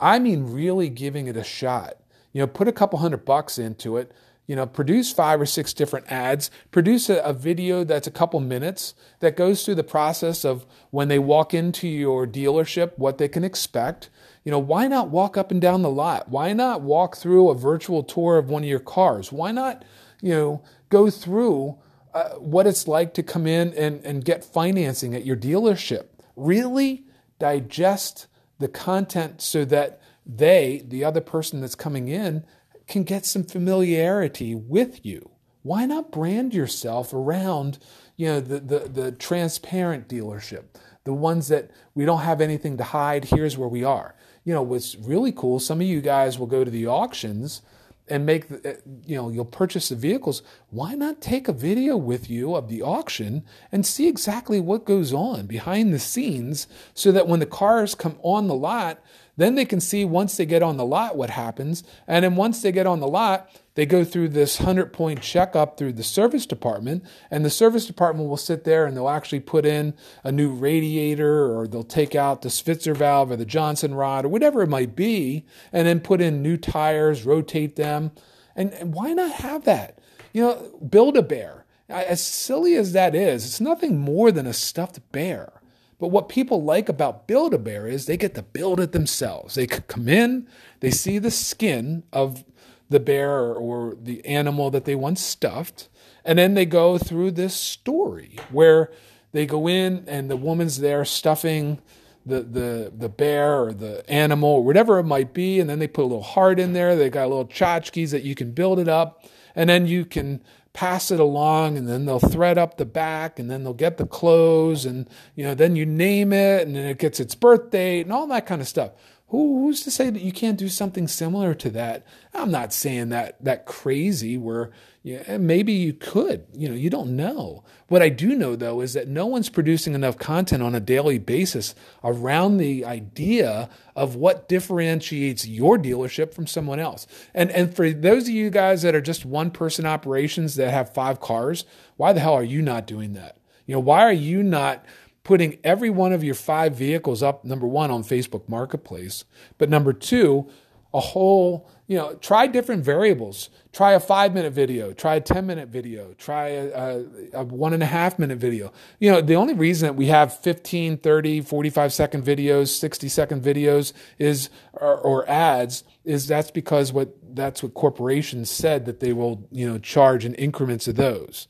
I 0.00 0.18
mean 0.18 0.52
really 0.52 0.88
giving 0.88 1.26
it 1.28 1.36
a 1.36 1.44
shot. 1.44 1.98
You 2.32 2.40
know, 2.40 2.46
put 2.46 2.68
a 2.68 2.72
couple 2.72 2.98
hundred 2.98 3.24
bucks 3.24 3.58
into 3.58 3.96
it, 3.96 4.12
you 4.46 4.56
know, 4.56 4.66
produce 4.66 5.12
five 5.12 5.40
or 5.40 5.46
six 5.46 5.72
different 5.72 6.10
ads, 6.10 6.50
produce 6.70 7.08
a, 7.08 7.18
a, 7.20 7.32
video 7.32 7.84
that's 7.84 8.06
a 8.06 8.10
couple 8.10 8.40
minutes 8.40 8.94
that 9.20 9.36
goes 9.36 9.64
through 9.64 9.76
the 9.76 9.84
process 9.84 10.44
of 10.44 10.66
when 10.90 11.08
they 11.08 11.18
walk 11.18 11.54
into 11.54 11.86
your 11.86 12.26
dealership, 12.26 12.92
what 12.98 13.18
they 13.18 13.28
can 13.28 13.44
expect. 13.44 14.10
You 14.44 14.50
know, 14.50 14.58
why 14.58 14.88
not 14.88 15.10
walk 15.10 15.36
up 15.36 15.50
and 15.50 15.60
down 15.60 15.82
the 15.82 15.90
lot? 15.90 16.28
Why 16.28 16.52
not 16.52 16.82
walk 16.82 17.16
through 17.16 17.50
a 17.50 17.54
virtual 17.54 18.02
tour 18.02 18.36
of 18.36 18.50
one 18.50 18.64
of 18.64 18.68
your 18.68 18.80
cars? 18.80 19.30
Why 19.30 19.52
not, 19.52 19.84
you 20.20 20.34
know, 20.34 20.62
go 20.88 21.08
through 21.08 21.78
uh, 22.12 22.30
what 22.30 22.66
it's 22.66 22.88
like 22.88 23.14
to 23.14 23.22
come 23.22 23.46
in 23.46 23.72
and, 23.74 24.04
and 24.04 24.24
get 24.24 24.44
financing 24.44 25.14
at 25.14 25.24
your 25.24 25.36
dealership? 25.36 26.06
Really 26.34 27.06
digest 27.38 28.26
the 28.58 28.68
content 28.68 29.40
so 29.40 29.64
that 29.64 30.01
they, 30.26 30.84
the 30.86 31.04
other 31.04 31.20
person 31.20 31.60
that's 31.60 31.74
coming 31.74 32.08
in, 32.08 32.44
can 32.86 33.04
get 33.04 33.26
some 33.26 33.44
familiarity 33.44 34.54
with 34.54 35.04
you. 35.04 35.30
Why 35.62 35.86
not 35.86 36.10
brand 36.10 36.54
yourself 36.54 37.12
around, 37.12 37.78
you 38.16 38.26
know, 38.26 38.40
the, 38.40 38.60
the, 38.60 38.78
the 38.80 39.12
transparent 39.12 40.08
dealership, 40.08 40.64
the 41.04 41.14
ones 41.14 41.48
that 41.48 41.70
we 41.94 42.04
don't 42.04 42.20
have 42.20 42.40
anything 42.40 42.76
to 42.78 42.84
hide, 42.84 43.26
here's 43.26 43.56
where 43.56 43.68
we 43.68 43.84
are. 43.84 44.14
You 44.44 44.52
know, 44.54 44.62
what's 44.62 44.96
really 44.96 45.32
cool, 45.32 45.60
some 45.60 45.80
of 45.80 45.86
you 45.86 46.00
guys 46.00 46.38
will 46.38 46.46
go 46.46 46.64
to 46.64 46.70
the 46.70 46.86
auctions 46.86 47.62
and 48.08 48.26
make 48.26 48.48
the, 48.48 48.70
uh, 48.70 48.74
you 49.06 49.16
know 49.16 49.28
you'll 49.28 49.44
purchase 49.44 49.88
the 49.88 49.96
vehicles 49.96 50.42
why 50.70 50.94
not 50.94 51.20
take 51.20 51.48
a 51.48 51.52
video 51.52 51.96
with 51.96 52.28
you 52.28 52.54
of 52.54 52.68
the 52.68 52.82
auction 52.82 53.44
and 53.70 53.86
see 53.86 54.08
exactly 54.08 54.60
what 54.60 54.84
goes 54.84 55.12
on 55.12 55.46
behind 55.46 55.94
the 55.94 55.98
scenes 55.98 56.66
so 56.94 57.12
that 57.12 57.28
when 57.28 57.40
the 57.40 57.46
cars 57.46 57.94
come 57.94 58.18
on 58.22 58.48
the 58.48 58.54
lot 58.54 59.02
then 59.42 59.54
they 59.54 59.64
can 59.64 59.80
see 59.80 60.04
once 60.04 60.36
they 60.36 60.46
get 60.46 60.62
on 60.62 60.76
the 60.76 60.86
lot 60.86 61.16
what 61.16 61.30
happens 61.30 61.82
and 62.06 62.24
then 62.24 62.36
once 62.36 62.62
they 62.62 62.72
get 62.72 62.86
on 62.86 63.00
the 63.00 63.08
lot 63.08 63.50
they 63.74 63.86
go 63.86 64.04
through 64.04 64.28
this 64.28 64.60
100 64.60 64.92
point 64.92 65.22
checkup 65.22 65.78
through 65.78 65.94
the 65.94 66.02
service 66.02 66.44
department, 66.44 67.04
and 67.30 67.44
the 67.44 67.50
service 67.50 67.86
department 67.86 68.28
will 68.28 68.36
sit 68.36 68.64
there 68.64 68.84
and 68.84 68.96
they'll 68.96 69.08
actually 69.08 69.40
put 69.40 69.64
in 69.64 69.94
a 70.22 70.30
new 70.30 70.52
radiator 70.52 71.46
or 71.56 71.66
they'll 71.66 71.82
take 71.82 72.14
out 72.14 72.42
the 72.42 72.50
Switzer 72.50 72.94
valve 72.94 73.30
or 73.30 73.36
the 73.36 73.46
Johnson 73.46 73.94
rod 73.94 74.24
or 74.24 74.28
whatever 74.28 74.62
it 74.62 74.68
might 74.68 74.94
be, 74.94 75.46
and 75.72 75.86
then 75.86 76.00
put 76.00 76.20
in 76.20 76.42
new 76.42 76.56
tires, 76.56 77.24
rotate 77.24 77.76
them. 77.76 78.12
And, 78.54 78.74
and 78.74 78.92
why 78.92 79.14
not 79.14 79.32
have 79.32 79.64
that? 79.64 79.98
You 80.32 80.42
know, 80.42 80.78
build 80.86 81.16
a 81.16 81.22
bear. 81.22 81.64
As 81.88 82.24
silly 82.24 82.74
as 82.76 82.92
that 82.92 83.14
is, 83.14 83.44
it's 83.44 83.60
nothing 83.60 83.98
more 83.98 84.30
than 84.30 84.46
a 84.46 84.52
stuffed 84.52 85.00
bear. 85.12 85.61
But 86.02 86.08
what 86.08 86.28
people 86.28 86.64
like 86.64 86.88
about 86.88 87.28
Build 87.28 87.54
a 87.54 87.58
Bear 87.58 87.86
is 87.86 88.06
they 88.06 88.16
get 88.16 88.34
to 88.34 88.42
build 88.42 88.80
it 88.80 88.90
themselves. 88.90 89.54
They 89.54 89.68
come 89.68 90.08
in, 90.08 90.48
they 90.80 90.90
see 90.90 91.20
the 91.20 91.30
skin 91.30 92.02
of 92.12 92.42
the 92.88 92.98
bear 92.98 93.54
or 93.54 93.94
the 93.94 94.26
animal 94.26 94.68
that 94.72 94.84
they 94.84 94.96
once 94.96 95.20
stuffed. 95.20 95.88
And 96.24 96.40
then 96.40 96.54
they 96.54 96.66
go 96.66 96.98
through 96.98 97.30
this 97.30 97.54
story 97.54 98.36
where 98.50 98.90
they 99.30 99.46
go 99.46 99.68
in 99.68 100.02
and 100.08 100.28
the 100.28 100.34
woman's 100.36 100.80
there 100.80 101.04
stuffing 101.04 101.80
the, 102.26 102.40
the, 102.40 102.92
the 102.92 103.08
bear 103.08 103.62
or 103.62 103.72
the 103.72 104.04
animal 104.10 104.48
or 104.54 104.64
whatever 104.64 104.98
it 104.98 105.04
might 105.04 105.32
be. 105.32 105.60
And 105.60 105.70
then 105.70 105.78
they 105.78 105.86
put 105.86 106.02
a 106.02 106.10
little 106.10 106.24
heart 106.24 106.58
in 106.58 106.72
there. 106.72 106.96
They 106.96 107.10
got 107.10 107.28
little 107.28 107.46
tchotchkes 107.46 108.10
that 108.10 108.24
you 108.24 108.34
can 108.34 108.50
build 108.50 108.80
it 108.80 108.88
up. 108.88 109.24
And 109.54 109.70
then 109.70 109.86
you 109.86 110.04
can 110.04 110.42
pass 110.72 111.10
it 111.10 111.20
along 111.20 111.76
and 111.76 111.88
then 111.88 112.06
they'll 112.06 112.18
thread 112.18 112.56
up 112.56 112.76
the 112.76 112.84
back 112.84 113.38
and 113.38 113.50
then 113.50 113.62
they'll 113.62 113.74
get 113.74 113.98
the 113.98 114.06
clothes 114.06 114.86
and 114.86 115.06
you 115.34 115.44
know 115.44 115.54
then 115.54 115.76
you 115.76 115.84
name 115.84 116.32
it 116.32 116.66
and 116.66 116.74
then 116.74 116.86
it 116.86 116.98
gets 116.98 117.20
its 117.20 117.34
birth 117.34 117.70
date 117.70 118.00
and 118.00 118.12
all 118.12 118.26
that 118.26 118.46
kind 118.46 118.62
of 118.62 118.68
stuff 118.68 118.92
who, 119.32 119.62
who's 119.62 119.82
to 119.84 119.90
say 119.90 120.10
that 120.10 120.20
you 120.20 120.30
can't 120.30 120.58
do 120.58 120.68
something 120.68 121.08
similar 121.08 121.54
to 121.54 121.70
that? 121.70 122.04
I'm 122.34 122.50
not 122.50 122.70
saying 122.70 123.08
that 123.08 123.42
that 123.42 123.64
crazy 123.64 124.36
where 124.36 124.70
yeah, 125.04 125.36
maybe 125.36 125.72
you 125.72 125.92
could. 125.94 126.46
You 126.54 126.68
know, 126.68 126.74
you 126.76 126.88
don't 126.88 127.16
know. 127.16 127.64
What 127.88 128.02
I 128.02 128.08
do 128.08 128.36
know 128.36 128.54
though 128.54 128.80
is 128.80 128.92
that 128.92 129.08
no 129.08 129.26
one's 129.26 129.48
producing 129.48 129.94
enough 129.94 130.16
content 130.16 130.62
on 130.62 130.76
a 130.76 130.80
daily 130.80 131.18
basis 131.18 131.74
around 132.04 132.58
the 132.58 132.84
idea 132.84 133.68
of 133.96 134.14
what 134.14 134.48
differentiates 134.48 135.46
your 135.46 135.76
dealership 135.76 136.32
from 136.32 136.46
someone 136.46 136.78
else. 136.78 137.08
And 137.34 137.50
and 137.50 137.74
for 137.74 137.90
those 137.90 138.24
of 138.24 138.34
you 138.34 138.48
guys 138.48 138.82
that 138.82 138.94
are 138.94 139.00
just 139.00 139.24
one 139.24 139.50
person 139.50 139.86
operations 139.86 140.54
that 140.54 140.70
have 140.70 140.94
five 140.94 141.20
cars, 141.20 141.64
why 141.96 142.12
the 142.12 142.20
hell 142.20 142.34
are 142.34 142.44
you 142.44 142.62
not 142.62 142.86
doing 142.86 143.14
that? 143.14 143.38
You 143.66 143.74
know, 143.74 143.80
why 143.80 144.02
are 144.02 144.12
you 144.12 144.42
not 144.42 144.84
putting 145.24 145.58
every 145.64 145.90
one 145.90 146.12
of 146.12 146.24
your 146.24 146.34
five 146.34 146.76
vehicles 146.76 147.22
up, 147.22 147.44
number 147.44 147.66
one, 147.66 147.90
on 147.90 148.02
Facebook 148.02 148.48
Marketplace, 148.48 149.24
but 149.58 149.68
number 149.68 149.92
two, 149.92 150.48
a 150.94 151.00
whole, 151.00 151.68
you 151.92 151.98
know, 151.98 152.14
try 152.14 152.46
different 152.46 152.82
variables. 152.82 153.50
Try 153.70 153.92
a 153.92 154.00
five 154.00 154.32
minute 154.32 154.54
video, 154.54 154.94
try 154.94 155.16
a 155.16 155.20
10 155.20 155.46
minute 155.46 155.68
video, 155.68 156.14
try 156.14 156.48
a, 156.48 156.68
a, 156.70 157.04
a, 157.34 157.44
one 157.44 157.74
and 157.74 157.82
a 157.82 157.86
half 157.86 158.18
minute 158.18 158.38
video. 158.38 158.72
You 158.98 159.12
know, 159.12 159.20
the 159.20 159.36
only 159.36 159.52
reason 159.52 159.88
that 159.88 159.92
we 159.92 160.06
have 160.06 160.34
15, 160.38 160.96
30, 160.96 161.42
45 161.42 161.92
second 161.92 162.24
videos, 162.24 162.68
60 162.68 163.10
second 163.10 163.42
videos 163.42 163.92
is, 164.18 164.48
or, 164.72 164.96
or 164.96 165.28
ads 165.28 165.84
is 166.02 166.26
that's 166.26 166.50
because 166.50 166.94
what, 166.94 167.14
that's 167.36 167.62
what 167.62 167.74
corporations 167.74 168.50
said 168.50 168.86
that 168.86 169.00
they 169.00 169.12
will, 169.12 169.46
you 169.50 169.68
know, 169.70 169.78
charge 169.78 170.24
in 170.24 170.34
increments 170.36 170.88
of 170.88 170.96
those. 170.96 171.46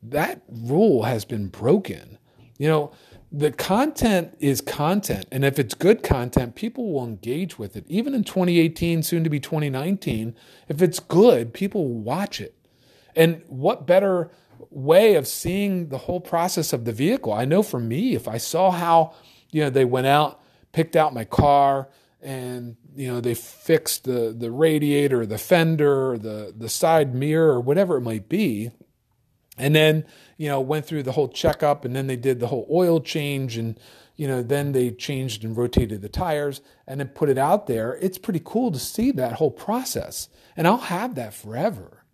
That 0.00 0.42
rule 0.48 1.02
has 1.02 1.24
been 1.24 1.48
broken. 1.48 2.18
You 2.56 2.68
know, 2.68 2.92
the 3.32 3.50
content 3.50 4.36
is 4.38 4.60
content. 4.60 5.26
And 5.32 5.44
if 5.44 5.58
it's 5.58 5.74
good 5.74 6.02
content, 6.02 6.54
people 6.54 6.92
will 6.92 7.04
engage 7.04 7.58
with 7.58 7.76
it. 7.76 7.84
Even 7.88 8.14
in 8.14 8.24
2018, 8.24 9.02
soon 9.02 9.24
to 9.24 9.30
be 9.30 9.40
2019, 9.40 10.34
if 10.68 10.80
it's 10.80 11.00
good, 11.00 11.52
people 11.52 11.88
will 11.88 12.00
watch 12.00 12.40
it. 12.40 12.54
And 13.14 13.42
what 13.48 13.86
better 13.86 14.30
way 14.70 15.14
of 15.14 15.26
seeing 15.26 15.88
the 15.88 15.98
whole 15.98 16.20
process 16.20 16.72
of 16.72 16.84
the 16.84 16.92
vehicle? 16.92 17.32
I 17.32 17.44
know 17.44 17.62
for 17.62 17.80
me, 17.80 18.14
if 18.14 18.28
I 18.28 18.36
saw 18.36 18.70
how, 18.70 19.14
you 19.50 19.62
know, 19.62 19.70
they 19.70 19.84
went 19.84 20.06
out, 20.06 20.40
picked 20.72 20.96
out 20.96 21.14
my 21.14 21.24
car, 21.24 21.88
and 22.20 22.76
you 22.94 23.06
know 23.06 23.20
they 23.20 23.34
fixed 23.34 24.04
the 24.04 24.34
the 24.36 24.50
radiator, 24.50 25.24
the 25.26 25.38
fender, 25.38 26.18
the 26.18 26.52
the 26.56 26.68
side 26.68 27.14
mirror, 27.14 27.52
or 27.52 27.60
whatever 27.60 27.96
it 27.96 28.00
might 28.00 28.28
be, 28.28 28.70
and 29.56 29.74
then 29.74 30.04
you 30.36 30.48
know 30.48 30.60
went 30.60 30.86
through 30.86 31.02
the 31.02 31.12
whole 31.12 31.28
checkup 31.28 31.84
and 31.84 31.94
then 31.94 32.06
they 32.06 32.16
did 32.16 32.40
the 32.40 32.48
whole 32.48 32.66
oil 32.70 33.00
change 33.00 33.56
and 33.56 33.78
you 34.16 34.26
know 34.26 34.42
then 34.42 34.72
they 34.72 34.90
changed 34.90 35.44
and 35.44 35.56
rotated 35.56 36.02
the 36.02 36.08
tires 36.08 36.60
and 36.86 37.00
then 37.00 37.08
put 37.08 37.28
it 37.28 37.38
out 37.38 37.66
there. 37.66 37.98
It's 38.00 38.18
pretty 38.18 38.42
cool 38.44 38.70
to 38.72 38.78
see 38.78 39.10
that 39.12 39.34
whole 39.34 39.50
process 39.50 40.28
and 40.56 40.66
i'll 40.66 40.78
have 40.78 41.14
that 41.14 41.34
forever. 41.34 42.04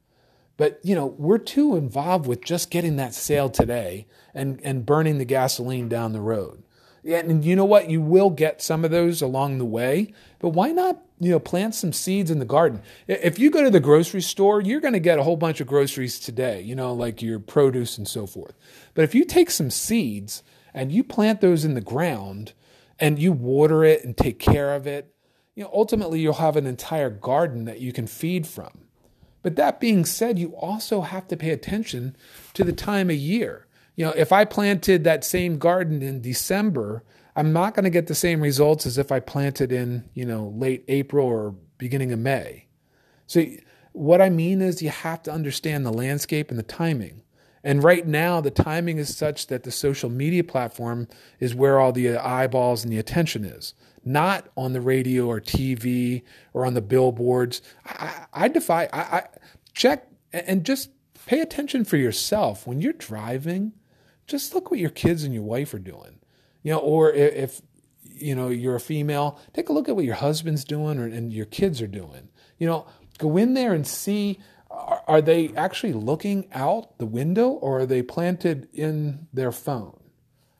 But 0.56 0.80
you 0.82 0.94
know 0.94 1.06
we're 1.06 1.38
too 1.38 1.76
involved 1.76 2.26
with 2.26 2.44
just 2.44 2.70
getting 2.70 2.96
that 2.96 3.14
sale 3.14 3.48
today 3.48 4.06
and 4.34 4.60
and 4.62 4.86
burning 4.86 5.18
the 5.18 5.24
gasoline 5.24 5.88
down 5.88 6.12
the 6.12 6.20
road. 6.20 6.62
And 7.04 7.44
you 7.44 7.56
know 7.56 7.64
what? 7.64 7.90
You 7.90 8.00
will 8.00 8.30
get 8.30 8.62
some 8.62 8.84
of 8.84 8.92
those 8.92 9.22
along 9.22 9.58
the 9.58 9.64
way, 9.64 10.12
but 10.42 10.50
why 10.50 10.72
not, 10.72 11.00
you 11.18 11.30
know, 11.30 11.38
plant 11.38 11.74
some 11.74 11.92
seeds 11.92 12.30
in 12.30 12.38
the 12.38 12.44
garden? 12.44 12.82
If 13.08 13.38
you 13.38 13.50
go 13.50 13.62
to 13.62 13.70
the 13.70 13.80
grocery 13.80 14.20
store, 14.20 14.60
you're 14.60 14.80
going 14.80 14.92
to 14.92 15.00
get 15.00 15.18
a 15.18 15.22
whole 15.22 15.38
bunch 15.38 15.60
of 15.60 15.66
groceries 15.66 16.18
today, 16.18 16.60
you 16.60 16.74
know, 16.74 16.92
like 16.92 17.22
your 17.22 17.38
produce 17.38 17.96
and 17.96 18.06
so 18.06 18.26
forth. 18.26 18.54
But 18.92 19.04
if 19.04 19.14
you 19.14 19.24
take 19.24 19.50
some 19.50 19.70
seeds 19.70 20.42
and 20.74 20.92
you 20.92 21.02
plant 21.02 21.40
those 21.40 21.64
in 21.64 21.72
the 21.72 21.80
ground 21.80 22.52
and 22.98 23.18
you 23.18 23.32
water 23.32 23.84
it 23.84 24.04
and 24.04 24.14
take 24.16 24.38
care 24.38 24.74
of 24.74 24.86
it, 24.86 25.14
you 25.54 25.62
know, 25.62 25.70
ultimately 25.72 26.20
you'll 26.20 26.34
have 26.34 26.56
an 26.56 26.66
entire 26.66 27.10
garden 27.10 27.64
that 27.64 27.80
you 27.80 27.92
can 27.92 28.06
feed 28.06 28.46
from. 28.46 28.86
But 29.42 29.56
that 29.56 29.80
being 29.80 30.04
said, 30.04 30.38
you 30.38 30.56
also 30.56 31.00
have 31.02 31.28
to 31.28 31.36
pay 31.36 31.50
attention 31.50 32.16
to 32.52 32.64
the 32.64 32.72
time 32.72 33.08
of 33.08 33.16
year 33.16 33.66
you 33.96 34.04
know, 34.04 34.12
if 34.12 34.32
I 34.32 34.44
planted 34.44 35.04
that 35.04 35.24
same 35.24 35.58
garden 35.58 36.02
in 36.02 36.20
December, 36.20 37.02
I'm 37.34 37.52
not 37.52 37.74
going 37.74 37.84
to 37.84 37.90
get 37.90 38.06
the 38.06 38.14
same 38.14 38.40
results 38.40 38.86
as 38.86 38.98
if 38.98 39.10
I 39.10 39.20
planted 39.20 39.72
in, 39.72 40.08
you 40.14 40.24
know, 40.24 40.52
late 40.56 40.84
April 40.88 41.26
or 41.26 41.54
beginning 41.78 42.12
of 42.12 42.18
May. 42.18 42.66
So 43.26 43.44
what 43.92 44.20
I 44.20 44.28
mean 44.28 44.60
is 44.60 44.82
you 44.82 44.90
have 44.90 45.22
to 45.24 45.32
understand 45.32 45.86
the 45.86 45.92
landscape 45.92 46.50
and 46.50 46.58
the 46.58 46.64
timing. 46.64 47.22
And 47.64 47.82
right 47.82 48.06
now, 48.06 48.40
the 48.40 48.50
timing 48.50 48.98
is 48.98 49.16
such 49.16 49.46
that 49.46 49.62
the 49.62 49.70
social 49.70 50.10
media 50.10 50.44
platform 50.44 51.08
is 51.38 51.54
where 51.54 51.78
all 51.78 51.92
the 51.92 52.16
eyeballs 52.16 52.82
and 52.82 52.92
the 52.92 52.98
attention 52.98 53.44
is, 53.44 53.72
not 54.04 54.48
on 54.56 54.72
the 54.72 54.80
radio 54.80 55.26
or 55.26 55.40
TV 55.40 56.22
or 56.52 56.66
on 56.66 56.74
the 56.74 56.80
billboards. 56.82 57.62
I, 57.86 58.26
I 58.32 58.48
defy, 58.48 58.88
I, 58.92 59.00
I 59.00 59.26
check 59.74 60.08
and 60.32 60.64
just 60.66 60.90
pay 61.26 61.40
attention 61.40 61.84
for 61.84 61.96
yourself 61.96 62.66
when 62.66 62.80
you're 62.80 62.92
driving 62.92 63.72
just 64.26 64.54
look 64.54 64.70
what 64.70 64.80
your 64.80 64.90
kids 64.90 65.24
and 65.24 65.34
your 65.34 65.42
wife 65.42 65.74
are 65.74 65.78
doing. 65.78 66.18
You 66.62 66.72
know, 66.72 66.78
or 66.78 67.12
if 67.12 67.60
you 68.04 68.34
know 68.34 68.48
you're 68.48 68.76
a 68.76 68.80
female, 68.80 69.38
take 69.52 69.68
a 69.68 69.72
look 69.72 69.88
at 69.88 69.96
what 69.96 70.04
your 70.04 70.14
husband's 70.14 70.64
doing 70.64 70.98
or, 70.98 71.06
and 71.06 71.32
your 71.32 71.46
kids 71.46 71.82
are 71.82 71.86
doing. 71.86 72.28
You 72.58 72.68
know, 72.68 72.86
go 73.18 73.36
in 73.36 73.54
there 73.54 73.72
and 73.72 73.86
see 73.86 74.38
are 75.06 75.20
they 75.20 75.52
actually 75.54 75.92
looking 75.92 76.48
out 76.52 76.98
the 76.98 77.06
window 77.06 77.50
or 77.50 77.80
are 77.80 77.86
they 77.86 78.02
planted 78.02 78.68
in 78.72 79.26
their 79.32 79.52
phone? 79.52 79.98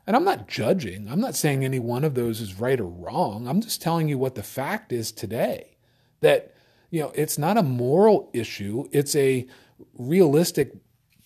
And 0.07 0.17
I'm 0.17 0.25
not 0.25 0.49
judging. 0.49 1.09
I'm 1.09 1.21
not 1.21 1.37
saying 1.37 1.65
any 1.65 1.79
one 1.79 2.05
of 2.05 2.15
those 2.15 2.41
is 2.41 2.59
right 2.59 2.81
or 2.81 2.89
wrong. 2.89 3.47
I'm 3.47 3.61
just 3.61 3.81
telling 3.81 4.09
you 4.09 4.19
what 4.19 4.35
the 4.35 4.43
fact 4.43 4.93
is 4.93 5.13
today. 5.13 5.77
That, 6.21 6.55
you 6.91 7.01
know, 7.01 7.13
it's 7.15 7.39
not 7.39 7.57
a 7.57 7.63
moral 7.63 8.31
issue, 8.33 8.89
it's 8.93 9.17
a 9.17 9.47
realistic 9.95 10.73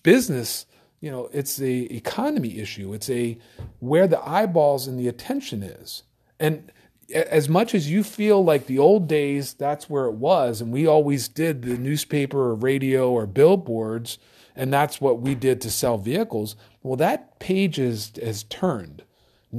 business, 0.03 0.65
you 0.99 1.11
know, 1.11 1.29
it's 1.31 1.61
a 1.61 1.81
economy 1.93 2.59
issue. 2.59 2.93
It's 2.93 3.09
a 3.09 3.37
where 3.79 4.07
the 4.07 4.27
eyeballs 4.27 4.87
and 4.87 4.99
the 4.99 5.07
attention 5.07 5.63
is. 5.63 6.03
And 6.39 6.71
as 7.13 7.47
much 7.47 7.73
as 7.73 7.89
you 7.89 8.03
feel 8.03 8.43
like 8.43 8.65
the 8.65 8.79
old 8.79 9.07
days, 9.07 9.53
that's 9.53 9.89
where 9.89 10.05
it 10.05 10.15
was, 10.15 10.59
and 10.59 10.71
we 10.71 10.85
always 10.85 11.27
did 11.27 11.61
the 11.61 11.77
newspaper 11.77 12.49
or 12.49 12.55
radio 12.55 13.11
or 13.11 13.25
billboards, 13.25 14.17
and 14.55 14.73
that's 14.73 14.99
what 14.99 15.21
we 15.21 15.35
did 15.35 15.61
to 15.61 15.71
sell 15.71 15.97
vehicles. 15.97 16.55
Well, 16.83 16.97
that 16.97 17.39
page 17.39 17.79
is, 17.79 18.11
has 18.21 18.43
turned. 18.43 19.03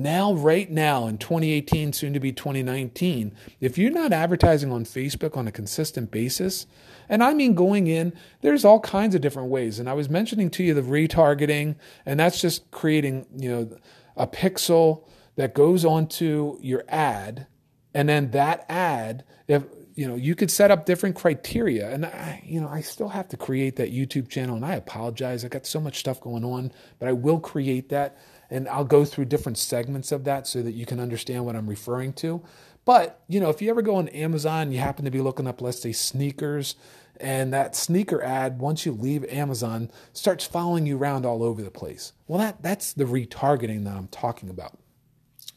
Now, 0.02 0.32
right 0.32 0.70
now 0.70 1.08
in 1.08 1.18
2018, 1.18 1.92
soon 1.92 2.12
to 2.12 2.20
be 2.20 2.32
2019, 2.32 3.34
if 3.60 3.76
you're 3.76 3.90
not 3.90 4.12
advertising 4.12 4.70
on 4.70 4.84
Facebook 4.84 5.36
on 5.36 5.48
a 5.48 5.52
consistent 5.52 6.10
basis, 6.10 6.66
and 7.08 7.22
I 7.24 7.34
mean 7.34 7.54
going 7.54 7.88
in, 7.88 8.12
there's 8.40 8.64
all 8.64 8.78
kinds 8.78 9.14
of 9.14 9.20
different 9.20 9.50
ways. 9.50 9.78
And 9.78 9.88
I 9.88 9.94
was 9.94 10.08
mentioning 10.08 10.50
to 10.50 10.62
you 10.62 10.72
the 10.72 10.82
retargeting, 10.82 11.74
and 12.06 12.20
that's 12.20 12.40
just 12.40 12.70
creating, 12.70 13.26
you 13.36 13.50
know, 13.50 13.76
a 14.16 14.26
pixel 14.26 15.04
that 15.34 15.54
goes 15.54 15.84
onto 15.84 16.58
your 16.60 16.84
ad, 16.88 17.46
and 17.92 18.08
then 18.08 18.30
that 18.30 18.66
ad, 18.68 19.24
if 19.48 19.64
you 19.94 20.06
know, 20.06 20.14
you 20.14 20.36
could 20.36 20.50
set 20.50 20.70
up 20.70 20.86
different 20.86 21.16
criteria, 21.16 21.90
and 21.90 22.06
I, 22.06 22.40
you 22.46 22.60
know, 22.60 22.68
I 22.68 22.82
still 22.82 23.08
have 23.08 23.26
to 23.30 23.36
create 23.36 23.74
that 23.76 23.92
YouTube 23.92 24.28
channel, 24.28 24.54
and 24.54 24.64
I 24.64 24.74
apologize. 24.74 25.44
I 25.44 25.48
got 25.48 25.66
so 25.66 25.80
much 25.80 25.98
stuff 25.98 26.20
going 26.20 26.44
on, 26.44 26.70
but 27.00 27.08
I 27.08 27.12
will 27.12 27.40
create 27.40 27.88
that, 27.88 28.16
and 28.50 28.68
I'll 28.68 28.84
go 28.84 29.04
through 29.04 29.26
different 29.26 29.58
segments 29.58 30.12
of 30.12 30.24
that 30.24 30.46
so 30.46 30.62
that 30.62 30.72
you 30.72 30.86
can 30.86 31.00
understand 31.00 31.44
what 31.44 31.56
I'm 31.56 31.68
referring 31.68 32.12
to. 32.14 32.42
But 32.84 33.20
you 33.28 33.40
know, 33.40 33.50
if 33.50 33.60
you 33.60 33.70
ever 33.70 33.82
go 33.82 33.96
on 33.96 34.08
Amazon, 34.08 34.72
you 34.72 34.78
happen 34.78 35.04
to 35.04 35.10
be 35.10 35.20
looking 35.20 35.46
up, 35.46 35.60
let's 35.60 35.80
say, 35.80 35.92
sneakers, 35.92 36.74
and 37.20 37.52
that 37.52 37.74
sneaker 37.74 38.22
ad, 38.22 38.58
once 38.60 38.86
you 38.86 38.92
leave 38.92 39.24
Amazon, 39.24 39.90
starts 40.12 40.46
following 40.46 40.86
you 40.86 40.96
around 40.96 41.26
all 41.26 41.42
over 41.42 41.62
the 41.62 41.70
place. 41.70 42.12
Well, 42.26 42.38
that 42.38 42.62
that's 42.62 42.92
the 42.92 43.04
retargeting 43.04 43.84
that 43.84 43.96
I'm 43.96 44.08
talking 44.08 44.48
about. 44.48 44.78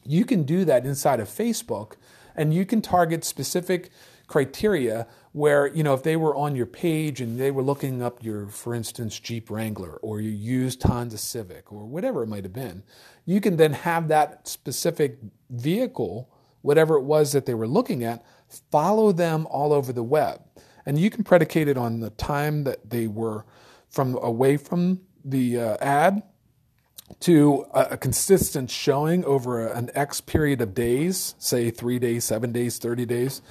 You 0.04 0.24
can 0.24 0.42
do 0.42 0.64
that 0.64 0.84
inside 0.84 1.20
of 1.20 1.28
Facebook 1.28 1.94
and 2.34 2.52
you 2.52 2.64
can 2.66 2.82
target 2.82 3.24
specific 3.24 3.90
criteria 4.32 5.06
where, 5.32 5.66
you 5.66 5.82
know, 5.82 5.92
if 5.92 6.02
they 6.02 6.16
were 6.16 6.34
on 6.34 6.56
your 6.56 6.64
page 6.64 7.20
and 7.20 7.38
they 7.38 7.50
were 7.50 7.62
looking 7.62 8.02
up 8.02 8.24
your, 8.24 8.46
for 8.46 8.74
instance, 8.74 9.20
Jeep 9.20 9.50
Wrangler 9.50 9.96
or 9.96 10.22
your 10.22 10.32
used 10.32 10.82
Honda 10.82 11.18
Civic 11.18 11.70
or 11.70 11.84
whatever 11.84 12.22
it 12.22 12.28
might 12.28 12.44
have 12.44 12.52
been, 12.52 12.82
you 13.26 13.42
can 13.42 13.58
then 13.58 13.74
have 13.74 14.08
that 14.08 14.48
specific 14.48 15.18
vehicle, 15.50 16.30
whatever 16.62 16.96
it 16.96 17.02
was 17.02 17.32
that 17.32 17.44
they 17.44 17.52
were 17.52 17.68
looking 17.68 18.02
at, 18.04 18.24
follow 18.70 19.12
them 19.12 19.46
all 19.50 19.70
over 19.70 19.92
the 19.92 20.02
web. 20.02 20.40
And 20.86 20.98
you 20.98 21.10
can 21.10 21.24
predicate 21.24 21.68
it 21.68 21.76
on 21.76 22.00
the 22.00 22.08
time 22.08 22.64
that 22.64 22.88
they 22.88 23.08
were 23.08 23.44
from 23.90 24.16
away 24.22 24.56
from 24.56 25.02
the 25.22 25.60
uh, 25.60 25.76
ad 25.82 26.22
to 27.20 27.66
a, 27.74 27.88
a 27.90 27.96
consistent 27.98 28.70
showing 28.70 29.26
over 29.26 29.68
a, 29.68 29.76
an 29.76 29.90
X 29.94 30.22
period 30.22 30.62
of 30.62 30.72
days, 30.72 31.34
say 31.38 31.70
three 31.70 31.98
days, 31.98 32.24
seven 32.24 32.50
days, 32.50 32.78
30 32.78 33.04
days, 33.04 33.42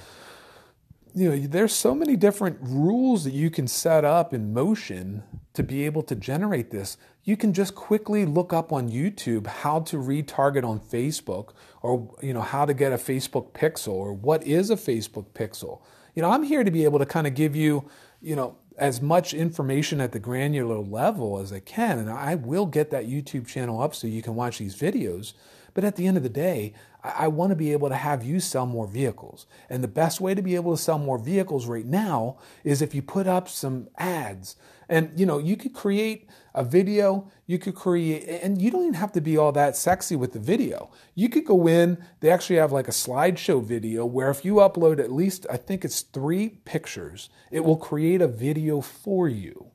you 1.14 1.30
know, 1.30 1.46
there's 1.46 1.72
so 1.72 1.94
many 1.94 2.16
different 2.16 2.58
rules 2.60 3.24
that 3.24 3.32
you 3.32 3.50
can 3.50 3.66
set 3.66 4.04
up 4.04 4.32
in 4.32 4.52
motion 4.52 5.22
to 5.54 5.62
be 5.62 5.84
able 5.84 6.02
to 6.04 6.14
generate 6.14 6.70
this. 6.70 6.96
You 7.24 7.36
can 7.36 7.52
just 7.52 7.74
quickly 7.74 8.24
look 8.24 8.52
up 8.52 8.72
on 8.72 8.90
YouTube 8.90 9.46
how 9.46 9.80
to 9.80 9.96
retarget 9.96 10.64
on 10.64 10.80
Facebook 10.80 11.50
or, 11.82 12.14
you 12.22 12.32
know, 12.32 12.40
how 12.40 12.64
to 12.64 12.74
get 12.74 12.92
a 12.92 12.96
Facebook 12.96 13.52
pixel 13.52 13.92
or 13.92 14.12
what 14.12 14.44
is 14.46 14.70
a 14.70 14.76
Facebook 14.76 15.26
pixel. 15.34 15.82
You 16.14 16.22
know, 16.22 16.30
I'm 16.30 16.42
here 16.42 16.64
to 16.64 16.70
be 16.70 16.84
able 16.84 16.98
to 16.98 17.06
kind 17.06 17.26
of 17.26 17.34
give 17.34 17.54
you, 17.54 17.88
you 18.20 18.34
know, 18.34 18.56
as 18.78 19.02
much 19.02 19.34
information 19.34 20.00
at 20.00 20.12
the 20.12 20.18
granular 20.18 20.78
level 20.78 21.38
as 21.38 21.52
I 21.52 21.60
can. 21.60 21.98
And 21.98 22.10
I 22.10 22.34
will 22.34 22.66
get 22.66 22.90
that 22.90 23.06
YouTube 23.06 23.46
channel 23.46 23.80
up 23.80 23.94
so 23.94 24.06
you 24.06 24.22
can 24.22 24.34
watch 24.34 24.58
these 24.58 24.74
videos. 24.74 25.34
But 25.74 25.84
at 25.84 25.96
the 25.96 26.06
end 26.06 26.16
of 26.16 26.22
the 26.22 26.28
day, 26.28 26.74
I, 27.02 27.24
I 27.24 27.28
want 27.28 27.50
to 27.50 27.56
be 27.56 27.72
able 27.72 27.88
to 27.88 27.96
have 27.96 28.24
you 28.24 28.40
sell 28.40 28.66
more 28.66 28.86
vehicles. 28.86 29.46
And 29.68 29.82
the 29.82 29.88
best 29.88 30.20
way 30.20 30.34
to 30.34 30.42
be 30.42 30.54
able 30.54 30.76
to 30.76 30.82
sell 30.82 30.98
more 30.98 31.18
vehicles 31.18 31.66
right 31.66 31.86
now 31.86 32.38
is 32.64 32.82
if 32.82 32.94
you 32.94 33.02
put 33.02 33.26
up 33.26 33.48
some 33.48 33.88
ads. 33.98 34.56
And 34.88 35.18
you 35.18 35.24
know, 35.24 35.38
you 35.38 35.56
could 35.56 35.72
create 35.72 36.28
a 36.54 36.62
video, 36.62 37.30
you 37.46 37.58
could 37.58 37.74
create 37.74 38.28
and 38.42 38.60
you 38.60 38.70
don't 38.70 38.82
even 38.82 38.94
have 38.94 39.12
to 39.12 39.20
be 39.20 39.38
all 39.38 39.52
that 39.52 39.76
sexy 39.76 40.16
with 40.16 40.32
the 40.32 40.38
video. 40.38 40.90
You 41.14 41.28
could 41.28 41.46
go 41.46 41.66
in, 41.66 42.04
they 42.20 42.30
actually 42.30 42.56
have 42.56 42.72
like 42.72 42.88
a 42.88 42.92
slideshow 42.92 43.64
video 43.64 44.04
where 44.04 44.30
if 44.30 44.44
you 44.44 44.56
upload 44.56 44.98
at 44.98 45.10
least 45.10 45.46
I 45.50 45.56
think 45.56 45.84
it's 45.84 46.02
3 46.02 46.50
pictures, 46.66 47.30
it 47.50 47.60
will 47.60 47.76
create 47.76 48.20
a 48.20 48.28
video 48.28 48.80
for 48.80 49.28
you. 49.28 49.68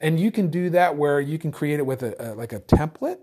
And 0.00 0.18
you 0.18 0.30
can 0.30 0.48
do 0.48 0.70
that 0.70 0.96
where 0.96 1.20
you 1.20 1.38
can 1.38 1.52
create 1.52 1.78
it 1.78 1.86
with 1.86 2.02
a, 2.02 2.32
a 2.32 2.34
like 2.34 2.52
a 2.52 2.60
template 2.60 3.18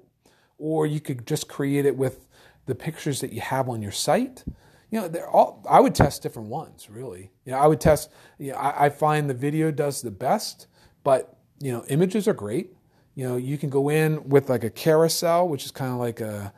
or 0.62 0.86
you 0.86 1.02
could 1.02 1.26
just 1.26 1.50
create 1.50 1.86
it 1.86 1.97
with 1.97 2.28
the 2.67 2.76
pictures 2.76 3.19
that 3.19 3.34
you 3.34 3.41
have 3.41 3.67
on 3.67 3.82
your 3.82 3.91
site. 3.91 4.45
You 4.91 5.02
know, 5.02 5.08
they're 5.08 5.30
all. 5.30 5.65
I 5.67 5.80
would 5.80 5.95
test 5.95 6.21
different 6.21 6.50
ones, 6.50 6.88
really. 6.89 7.32
You 7.45 7.54
know, 7.54 7.58
I 7.58 7.65
would 7.65 7.82
test. 7.82 8.12
You 8.38 8.52
know, 8.52 8.58
I, 8.58 8.86
I 8.86 8.89
find 8.89 9.30
the 9.30 9.34
video 9.34 9.71
does 9.71 10.02
the 10.02 10.12
best, 10.12 10.67
but 11.04 11.36
you 11.60 11.71
know, 11.71 11.84
images 11.89 12.28
are 12.28 12.34
great. 12.34 12.76
You 13.15 13.28
know, 13.28 13.38
you 13.38 13.58
can 13.58 13.69
go 13.69 13.89
in 13.89 14.30
with 14.30 14.50
like 14.50 14.63
a 14.63 14.69
carousel, 14.69 15.47
which 15.47 15.65
is 15.65 15.71
kind 15.71 15.91
of 15.91 15.97
like 15.97 16.21
a. 16.21 16.54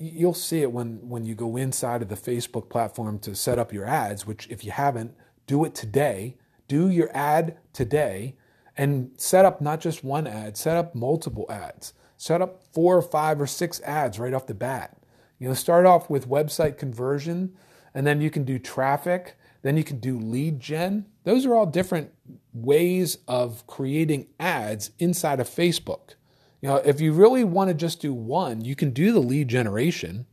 You'll 0.00 0.34
see 0.34 0.62
it 0.62 0.72
when 0.72 1.08
when 1.08 1.24
you 1.24 1.34
go 1.34 1.56
inside 1.56 2.02
of 2.02 2.08
the 2.08 2.16
Facebook 2.16 2.68
platform 2.68 3.18
to 3.20 3.34
set 3.34 3.58
up 3.58 3.72
your 3.72 3.84
ads. 3.84 4.26
Which, 4.26 4.48
if 4.50 4.64
you 4.64 4.72
haven't, 4.72 5.14
do 5.46 5.64
it 5.64 5.74
today. 5.74 6.36
Do 6.66 6.88
your 6.88 7.10
ad 7.14 7.58
today, 7.72 8.34
and 8.76 9.12
set 9.16 9.44
up 9.44 9.60
not 9.60 9.80
just 9.80 10.02
one 10.02 10.26
ad. 10.26 10.56
Set 10.56 10.76
up 10.76 10.94
multiple 10.94 11.46
ads 11.48 11.92
set 12.16 12.42
up 12.42 12.62
four 12.72 12.96
or 12.96 13.02
five 13.02 13.40
or 13.40 13.46
six 13.46 13.80
ads 13.82 14.18
right 14.18 14.34
off 14.34 14.46
the 14.46 14.54
bat. 14.54 14.96
You 15.38 15.48
know, 15.48 15.54
start 15.54 15.86
off 15.86 16.08
with 16.08 16.28
website 16.28 16.78
conversion, 16.78 17.54
and 17.94 18.06
then 18.06 18.20
you 18.20 18.30
can 18.30 18.44
do 18.44 18.58
traffic, 18.58 19.36
then 19.62 19.76
you 19.76 19.84
can 19.84 19.98
do 19.98 20.18
lead 20.18 20.60
gen. 20.60 21.06
Those 21.24 21.44
are 21.44 21.54
all 21.54 21.66
different 21.66 22.12
ways 22.52 23.18
of 23.26 23.66
creating 23.66 24.28
ads 24.38 24.90
inside 24.98 25.40
of 25.40 25.48
Facebook. 25.48 26.14
You 26.62 26.68
know, 26.68 26.76
if 26.76 27.00
you 27.00 27.12
really 27.12 27.44
want 27.44 27.68
to 27.68 27.74
just 27.74 28.00
do 28.00 28.14
one, 28.14 28.64
you 28.64 28.74
can 28.74 28.90
do 28.90 29.12
the 29.12 29.20
lead 29.20 29.48
generation, 29.48 30.26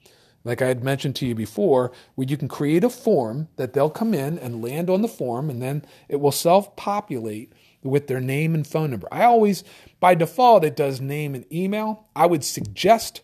like 0.43 0.61
I 0.61 0.67
had 0.67 0.83
mentioned 0.83 1.15
to 1.17 1.25
you 1.25 1.35
before, 1.35 1.91
where 2.15 2.27
you 2.27 2.37
can 2.37 2.47
create 2.47 2.83
a 2.83 2.89
form 2.89 3.49
that 3.57 3.73
they'll 3.73 3.89
come 3.89 4.13
in 4.13 4.37
and 4.39 4.63
land 4.63 4.89
on 4.89 5.01
the 5.01 5.07
form, 5.07 5.49
and 5.49 5.61
then 5.61 5.85
it 6.07 6.19
will 6.19 6.31
self 6.31 6.75
populate 6.75 7.53
with 7.83 8.07
their 8.07 8.19
name 8.19 8.53
and 8.53 8.65
phone 8.65 8.91
number. 8.91 9.07
I 9.11 9.23
always, 9.23 9.63
by 9.99 10.15
default, 10.15 10.63
it 10.63 10.75
does 10.75 11.01
name 11.01 11.35
and 11.35 11.51
email. 11.53 12.07
I 12.15 12.25
would 12.25 12.43
suggest 12.43 13.21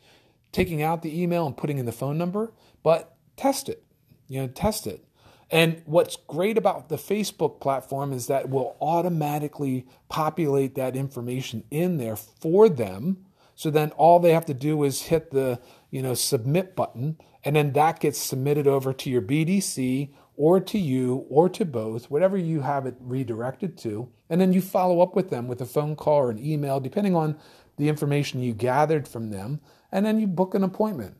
taking 0.52 0.82
out 0.82 1.02
the 1.02 1.22
email 1.22 1.46
and 1.46 1.56
putting 1.56 1.78
in 1.78 1.86
the 1.86 1.92
phone 1.92 2.18
number, 2.18 2.54
but 2.84 3.16
test 3.38 3.70
it. 3.70 3.84
You 4.28 4.42
know, 4.42 4.48
test 4.48 4.88
it. 4.88 5.06
And 5.52 5.82
what's 5.86 6.16
great 6.16 6.58
about 6.58 6.90
the 6.90 6.98
Facebook 6.98 7.60
platform 7.60 8.14
is 8.14 8.28
that 8.28 8.50
will 8.50 8.78
automatically 8.80 9.88
populate 10.08 10.76
that 10.76 10.96
information 10.96 11.64
in 11.72 11.98
there 11.98 12.16
for 12.16 12.70
them. 12.70 13.26
So 13.56 13.72
then 13.72 13.90
all 13.92 14.20
they 14.20 14.34
have 14.34 14.46
to 14.46 14.54
do 14.54 14.84
is 14.84 15.04
hit 15.04 15.32
the, 15.32 15.60
you 15.90 16.04
know, 16.04 16.14
submit 16.14 16.76
button 16.76 17.18
and 17.44 17.56
then 17.56 17.74
that 17.74 18.00
gets 18.00 18.20
submitted 18.20 18.68
over 18.68 18.94
to 18.94 19.10
your 19.10 19.22
BDC 19.22 20.10
or 20.40 20.58
to 20.62 20.80
you 20.80 21.26
or 21.30 21.50
to 21.50 21.66
both, 21.66 22.10
whatever 22.10 22.38
you 22.38 22.62
have 22.62 22.86
it 22.86 22.96
redirected 23.02 23.78
to. 23.78 24.10
And 24.30 24.40
then 24.40 24.54
you 24.54 24.62
follow 24.62 25.02
up 25.02 25.14
with 25.14 25.30
them 25.30 25.50
with 25.50 25.60
a 25.60 25.66
phone 25.66 25.98
call 25.98 26.16
or 26.16 26.32
an 26.32 26.40
email, 26.40 26.80
depending 26.80 27.14
on 27.14 27.38
the 27.76 27.90
information 27.90 28.42
you 28.42 28.54
gathered 28.54 29.06
from 29.06 29.32
them. 29.32 29.60
And 29.92 30.06
then 30.06 30.18
you 30.18 30.28
book 30.28 30.56
an 30.56 30.64
appointment 30.64 31.18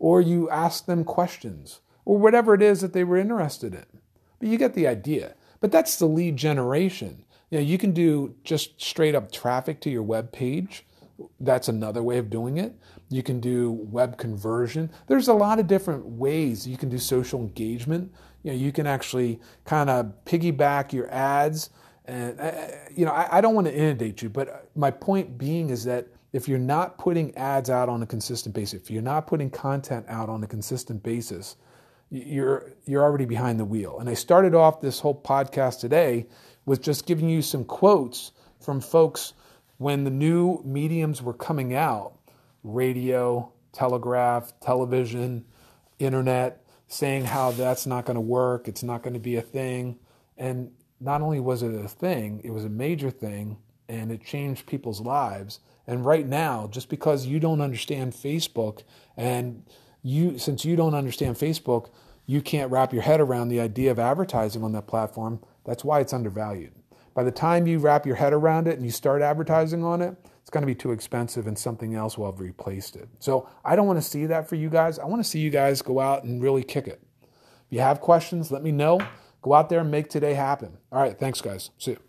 or 0.00 0.20
you 0.20 0.50
ask 0.50 0.86
them 0.86 1.04
questions 1.04 1.78
or 2.04 2.18
whatever 2.18 2.54
it 2.54 2.62
is 2.62 2.80
that 2.80 2.92
they 2.92 3.04
were 3.04 3.16
interested 3.16 3.72
in. 3.72 3.86
But 4.40 4.48
you 4.48 4.58
get 4.58 4.74
the 4.74 4.88
idea. 4.88 5.36
But 5.60 5.70
that's 5.70 5.96
the 5.96 6.06
lead 6.06 6.36
generation. 6.36 7.24
You 7.50 7.58
know, 7.58 7.64
you 7.64 7.78
can 7.78 7.92
do 7.92 8.34
just 8.42 8.82
straight 8.82 9.14
up 9.14 9.30
traffic 9.30 9.80
to 9.82 9.90
your 9.90 10.02
web 10.02 10.32
page. 10.32 10.84
That's 11.38 11.68
another 11.68 12.02
way 12.02 12.18
of 12.18 12.30
doing 12.30 12.56
it. 12.56 12.74
You 13.10 13.22
can 13.22 13.38
do 13.38 13.70
web 13.70 14.18
conversion. 14.18 14.90
There's 15.06 15.28
a 15.28 15.34
lot 15.34 15.60
of 15.60 15.68
different 15.68 16.04
ways 16.04 16.66
you 16.66 16.76
can 16.76 16.88
do 16.88 16.98
social 16.98 17.38
engagement 17.38 18.12
you 18.46 18.52
know 18.52 18.58
you 18.58 18.70
can 18.70 18.86
actually 18.86 19.40
kind 19.64 19.90
of 19.90 20.12
piggyback 20.24 20.92
your 20.92 21.12
ads 21.12 21.70
and 22.04 22.38
uh, 22.40 22.52
you 22.94 23.04
know 23.04 23.10
I, 23.10 23.38
I 23.38 23.40
don't 23.40 23.56
want 23.56 23.66
to 23.66 23.74
inundate 23.74 24.22
you 24.22 24.30
but 24.30 24.70
my 24.76 24.92
point 24.92 25.36
being 25.36 25.70
is 25.70 25.84
that 25.84 26.06
if 26.32 26.46
you're 26.48 26.58
not 26.58 26.96
putting 26.96 27.36
ads 27.36 27.70
out 27.70 27.88
on 27.88 28.02
a 28.02 28.06
consistent 28.06 28.54
basis 28.54 28.80
if 28.80 28.90
you're 28.90 29.02
not 29.02 29.26
putting 29.26 29.50
content 29.50 30.06
out 30.08 30.28
on 30.28 30.44
a 30.44 30.46
consistent 30.46 31.02
basis 31.02 31.56
you're 32.10 32.72
you're 32.84 33.02
already 33.02 33.24
behind 33.24 33.58
the 33.58 33.64
wheel. 33.64 33.98
And 33.98 34.08
i 34.08 34.14
started 34.14 34.54
off 34.54 34.80
this 34.80 35.00
whole 35.00 35.20
podcast 35.20 35.80
today 35.80 36.26
with 36.64 36.80
just 36.80 37.04
giving 37.06 37.28
you 37.28 37.42
some 37.42 37.64
quotes 37.64 38.30
from 38.60 38.80
folks 38.80 39.32
when 39.78 40.04
the 40.04 40.10
new 40.10 40.62
mediums 40.64 41.20
were 41.20 41.34
coming 41.34 41.74
out 41.74 42.14
radio, 42.62 43.52
telegraph, 43.72 44.52
television, 44.60 45.44
internet 45.98 46.65
saying 46.88 47.24
how 47.24 47.50
that's 47.50 47.86
not 47.86 48.04
going 48.04 48.14
to 48.14 48.20
work, 48.20 48.68
it's 48.68 48.82
not 48.82 49.02
going 49.02 49.14
to 49.14 49.20
be 49.20 49.36
a 49.36 49.42
thing. 49.42 49.98
And 50.36 50.70
not 51.00 51.20
only 51.20 51.40
was 51.40 51.62
it 51.62 51.74
a 51.74 51.88
thing, 51.88 52.40
it 52.44 52.50
was 52.50 52.64
a 52.64 52.70
major 52.70 53.10
thing 53.10 53.58
and 53.88 54.10
it 54.10 54.24
changed 54.24 54.66
people's 54.66 55.00
lives. 55.00 55.60
And 55.86 56.04
right 56.04 56.26
now, 56.26 56.68
just 56.70 56.88
because 56.88 57.26
you 57.26 57.38
don't 57.38 57.60
understand 57.60 58.12
Facebook 58.12 58.82
and 59.16 59.62
you 60.02 60.38
since 60.38 60.64
you 60.64 60.76
don't 60.76 60.94
understand 60.94 61.36
Facebook, 61.36 61.90
you 62.26 62.40
can't 62.40 62.70
wrap 62.70 62.92
your 62.92 63.02
head 63.02 63.20
around 63.20 63.48
the 63.48 63.60
idea 63.60 63.90
of 63.90 63.98
advertising 63.98 64.64
on 64.64 64.72
that 64.72 64.86
platform. 64.86 65.40
That's 65.64 65.84
why 65.84 66.00
it's 66.00 66.12
undervalued. 66.12 66.72
By 67.14 67.22
the 67.22 67.30
time 67.30 67.66
you 67.66 67.78
wrap 67.78 68.04
your 68.04 68.16
head 68.16 68.32
around 68.32 68.68
it 68.68 68.76
and 68.76 68.84
you 68.84 68.90
start 68.90 69.22
advertising 69.22 69.84
on 69.84 70.02
it, 70.02 70.16
it's 70.46 70.50
going 70.52 70.62
to 70.62 70.66
be 70.66 70.76
too 70.76 70.92
expensive 70.92 71.48
and 71.48 71.58
something 71.58 71.96
else 71.96 72.16
will 72.16 72.30
have 72.30 72.38
replaced 72.38 72.94
it. 72.94 73.08
So 73.18 73.48
I 73.64 73.74
don't 73.74 73.88
want 73.88 73.98
to 73.98 74.08
see 74.08 74.26
that 74.26 74.48
for 74.48 74.54
you 74.54 74.70
guys. 74.70 74.96
I 75.00 75.04
want 75.04 75.20
to 75.20 75.28
see 75.28 75.40
you 75.40 75.50
guys 75.50 75.82
go 75.82 75.98
out 75.98 76.22
and 76.22 76.40
really 76.40 76.62
kick 76.62 76.86
it. 76.86 77.02
If 77.20 77.30
you 77.70 77.80
have 77.80 78.00
questions, 78.00 78.52
let 78.52 78.62
me 78.62 78.70
know. 78.70 79.00
Go 79.42 79.54
out 79.54 79.68
there 79.68 79.80
and 79.80 79.90
make 79.90 80.08
today 80.08 80.34
happen. 80.34 80.78
All 80.92 81.02
right. 81.02 81.18
Thanks, 81.18 81.40
guys. 81.40 81.70
See 81.78 81.90
you. 81.92 82.05